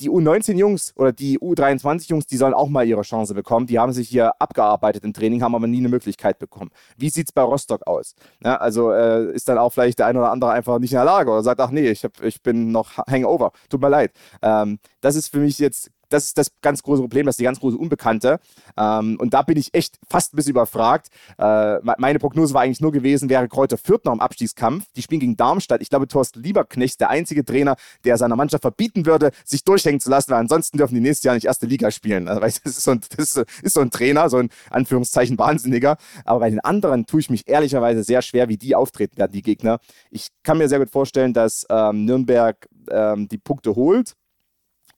[0.00, 3.66] die U19-Jungs oder die U23-Jungs, die sollen auch mal ihre Chance bekommen.
[3.66, 6.70] Die haben sich hier abgearbeitet im Training, haben aber nie eine Möglichkeit bekommen.
[6.96, 8.14] Wie sieht es bei Rostock aus?
[8.44, 11.04] Ja, also äh, ist dann auch vielleicht der eine oder andere einfach nicht in der
[11.04, 13.52] Lage oder sagt, ach nee, ich, hab, ich bin noch Hangover.
[13.68, 14.12] Tut mir leid.
[14.42, 17.44] Ähm, das ist für mich jetzt das ist das ganz große Problem, das ist die
[17.44, 18.40] ganz große Unbekannte.
[18.76, 21.08] Ähm, und da bin ich echt fast ein bisschen überfragt.
[21.38, 24.86] Äh, meine Prognose war eigentlich nur gewesen, wäre Kräuter Fürth noch im Abstiegskampf.
[24.96, 25.80] Die spielen gegen Darmstadt.
[25.82, 30.10] Ich glaube, Thorsten Lieberknecht der einzige Trainer, der seiner Mannschaft verbieten würde, sich durchhängen zu
[30.10, 32.28] lassen, weil ansonsten dürfen die nächstes Jahr nicht erste Liga spielen.
[32.28, 35.96] Also, das, ist so ein, das ist so ein Trainer, so ein Anführungszeichen Wahnsinniger.
[36.24, 39.42] Aber bei den anderen tue ich mich ehrlicherweise sehr schwer, wie die auftreten werden, die
[39.42, 39.78] Gegner.
[40.10, 44.14] Ich kann mir sehr gut vorstellen, dass ähm, Nürnberg ähm, die Punkte holt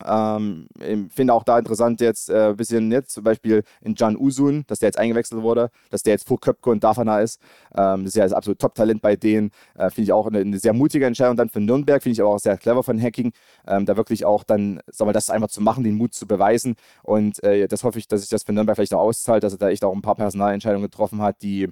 [0.05, 0.69] ähm,
[1.11, 4.79] finde auch da interessant jetzt ein äh, bisschen jetzt zum Beispiel in Can Usun, dass
[4.79, 7.41] der jetzt eingewechselt wurde, dass der jetzt vor Köpke und Dafana ist.
[7.77, 9.51] Ähm, das ist ja das absolute Top-Talent bei denen.
[9.75, 12.03] Äh, finde ich auch eine, eine, sehr mutige Entscheidung dann für Nürnberg.
[12.03, 13.33] Finde ich aber auch sehr clever von Hacking,
[13.67, 16.77] ähm, da wirklich auch dann, sagen wir, das einfach zu machen, den Mut zu beweisen.
[17.03, 19.59] Und äh, das hoffe ich, dass sich das für Nürnberg vielleicht auch auszahlt, dass er
[19.59, 21.69] da echt auch ein paar Personalentscheidungen getroffen hat, die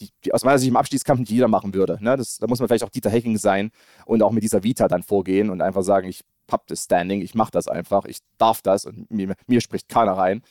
[0.00, 1.98] die, die, aus meiner Sicht im Abstiegskampf nicht jeder machen würde.
[2.00, 2.16] Ne?
[2.16, 3.70] Das, da muss man vielleicht auch Dieter Hecking sein
[4.06, 7.34] und auch mit dieser Vita dann vorgehen und einfach sagen, ich hab das Standing, ich
[7.34, 10.42] mache das einfach, ich darf das und mir, mir spricht keiner rein.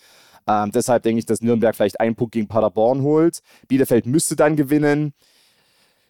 [0.48, 3.39] Ähm, deshalb denke ich, dass Nürnberg vielleicht einen Punkt gegen Paderborn holt.
[3.68, 5.14] Bielefeld müsste dann gewinnen.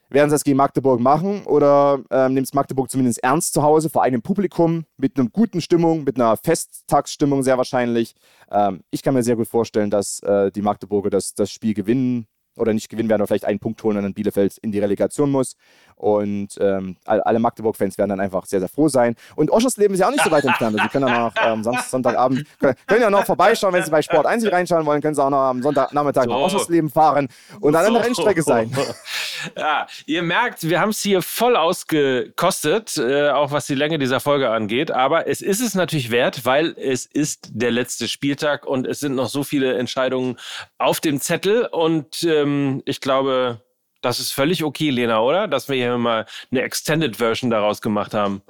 [0.10, 3.90] Werden sie das gegen Magdeburg machen oder ähm, nimmt es Magdeburg zumindest ernst zu Hause
[3.90, 8.14] vor einem Publikum mit einer guten Stimmung, mit einer Festtagsstimmung sehr wahrscheinlich?
[8.52, 12.28] Ähm, ich kann mir sehr gut vorstellen, dass äh, die Magdeburger das, das Spiel gewinnen
[12.56, 15.32] oder nicht gewinnen werden, aber vielleicht einen Punkt holen und dann Bielefeld in die Relegation
[15.32, 15.56] muss.
[15.96, 19.16] Und ähm, alle Magdeburg-Fans werden dann einfach sehr, sehr froh sein.
[19.36, 20.76] Und Oschersleben ist ja auch nicht so weit entfernt.
[20.76, 24.02] Also, Sie können ja noch ähm, Sonntagabend, können, können, ja noch vorbeischauen, wenn Sie bei
[24.02, 26.30] Sport 1 reinschauen wollen, können Sie auch noch am Sonntagnachmittag so.
[26.30, 27.28] nach Oschersleben fahren
[27.60, 27.88] und dann so.
[27.88, 28.72] an der Rennstrecke sein.
[29.58, 34.20] Ja, ihr merkt, wir haben es hier voll ausgekostet, äh, auch was die Länge dieser
[34.20, 34.92] Folge angeht.
[34.92, 39.16] Aber es ist es natürlich wert, weil es ist der letzte Spieltag und es sind
[39.16, 40.38] noch so viele Entscheidungen
[40.78, 41.66] auf dem Zettel.
[41.66, 43.62] Und ähm, ich glaube,
[44.04, 45.48] das ist völlig okay, Lena, oder?
[45.48, 48.44] Dass wir hier mal eine Extended Version daraus gemacht haben.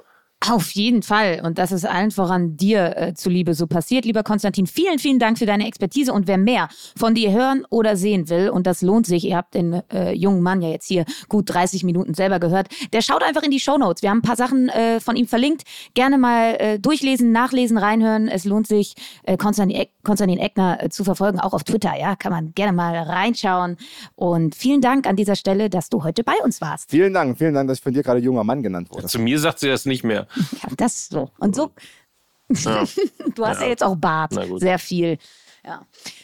[0.50, 1.40] Auf jeden Fall.
[1.42, 4.04] Und das ist allen voran dir äh, zuliebe so passiert.
[4.04, 6.12] Lieber Konstantin, vielen, vielen Dank für deine Expertise.
[6.12, 9.54] Und wer mehr von dir hören oder sehen will, und das lohnt sich, ihr habt
[9.54, 13.42] den äh, jungen Mann ja jetzt hier gut 30 Minuten selber gehört, der schaut einfach
[13.42, 14.02] in die Shownotes.
[14.02, 15.62] Wir haben ein paar Sachen äh, von ihm verlinkt.
[15.94, 18.28] Gerne mal äh, durchlesen, nachlesen, reinhören.
[18.28, 21.92] Es lohnt sich, äh, Konstantin, Eck, Konstantin Eckner äh, zu verfolgen, auch auf Twitter.
[21.98, 23.78] Ja, kann man gerne mal reinschauen.
[24.14, 26.90] Und vielen Dank an dieser Stelle, dass du heute bei uns warst.
[26.90, 29.06] Vielen Dank, vielen Dank, dass ich von dir gerade junger Mann genannt wurde.
[29.06, 30.26] Zu mir sagt sie das nicht mehr.
[30.34, 31.30] Ja, das so.
[31.38, 31.70] Und so.
[32.50, 32.84] Ja.
[33.34, 33.64] du hast ja.
[33.64, 33.68] Ja.
[33.68, 34.34] jetzt auch Bart.
[34.56, 35.18] Sehr viel.
[35.64, 35.80] Ja.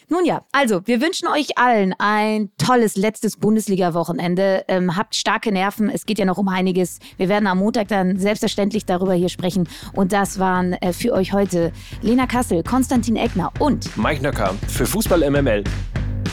[0.09, 4.65] Nun ja, also wir wünschen euch allen ein tolles letztes Bundesliga-Wochenende.
[4.69, 6.99] Ähm, habt starke Nerven, es geht ja noch um einiges.
[7.17, 9.67] Wir werden am Montag dann selbstverständlich darüber hier sprechen.
[9.95, 14.85] Und das waren äh, für euch heute Lena Kassel, Konstantin Eckner und Mike Nöcker für
[14.85, 15.65] Fußball MML.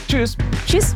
[0.10, 0.36] Tschüss.
[0.66, 0.96] Tschüss.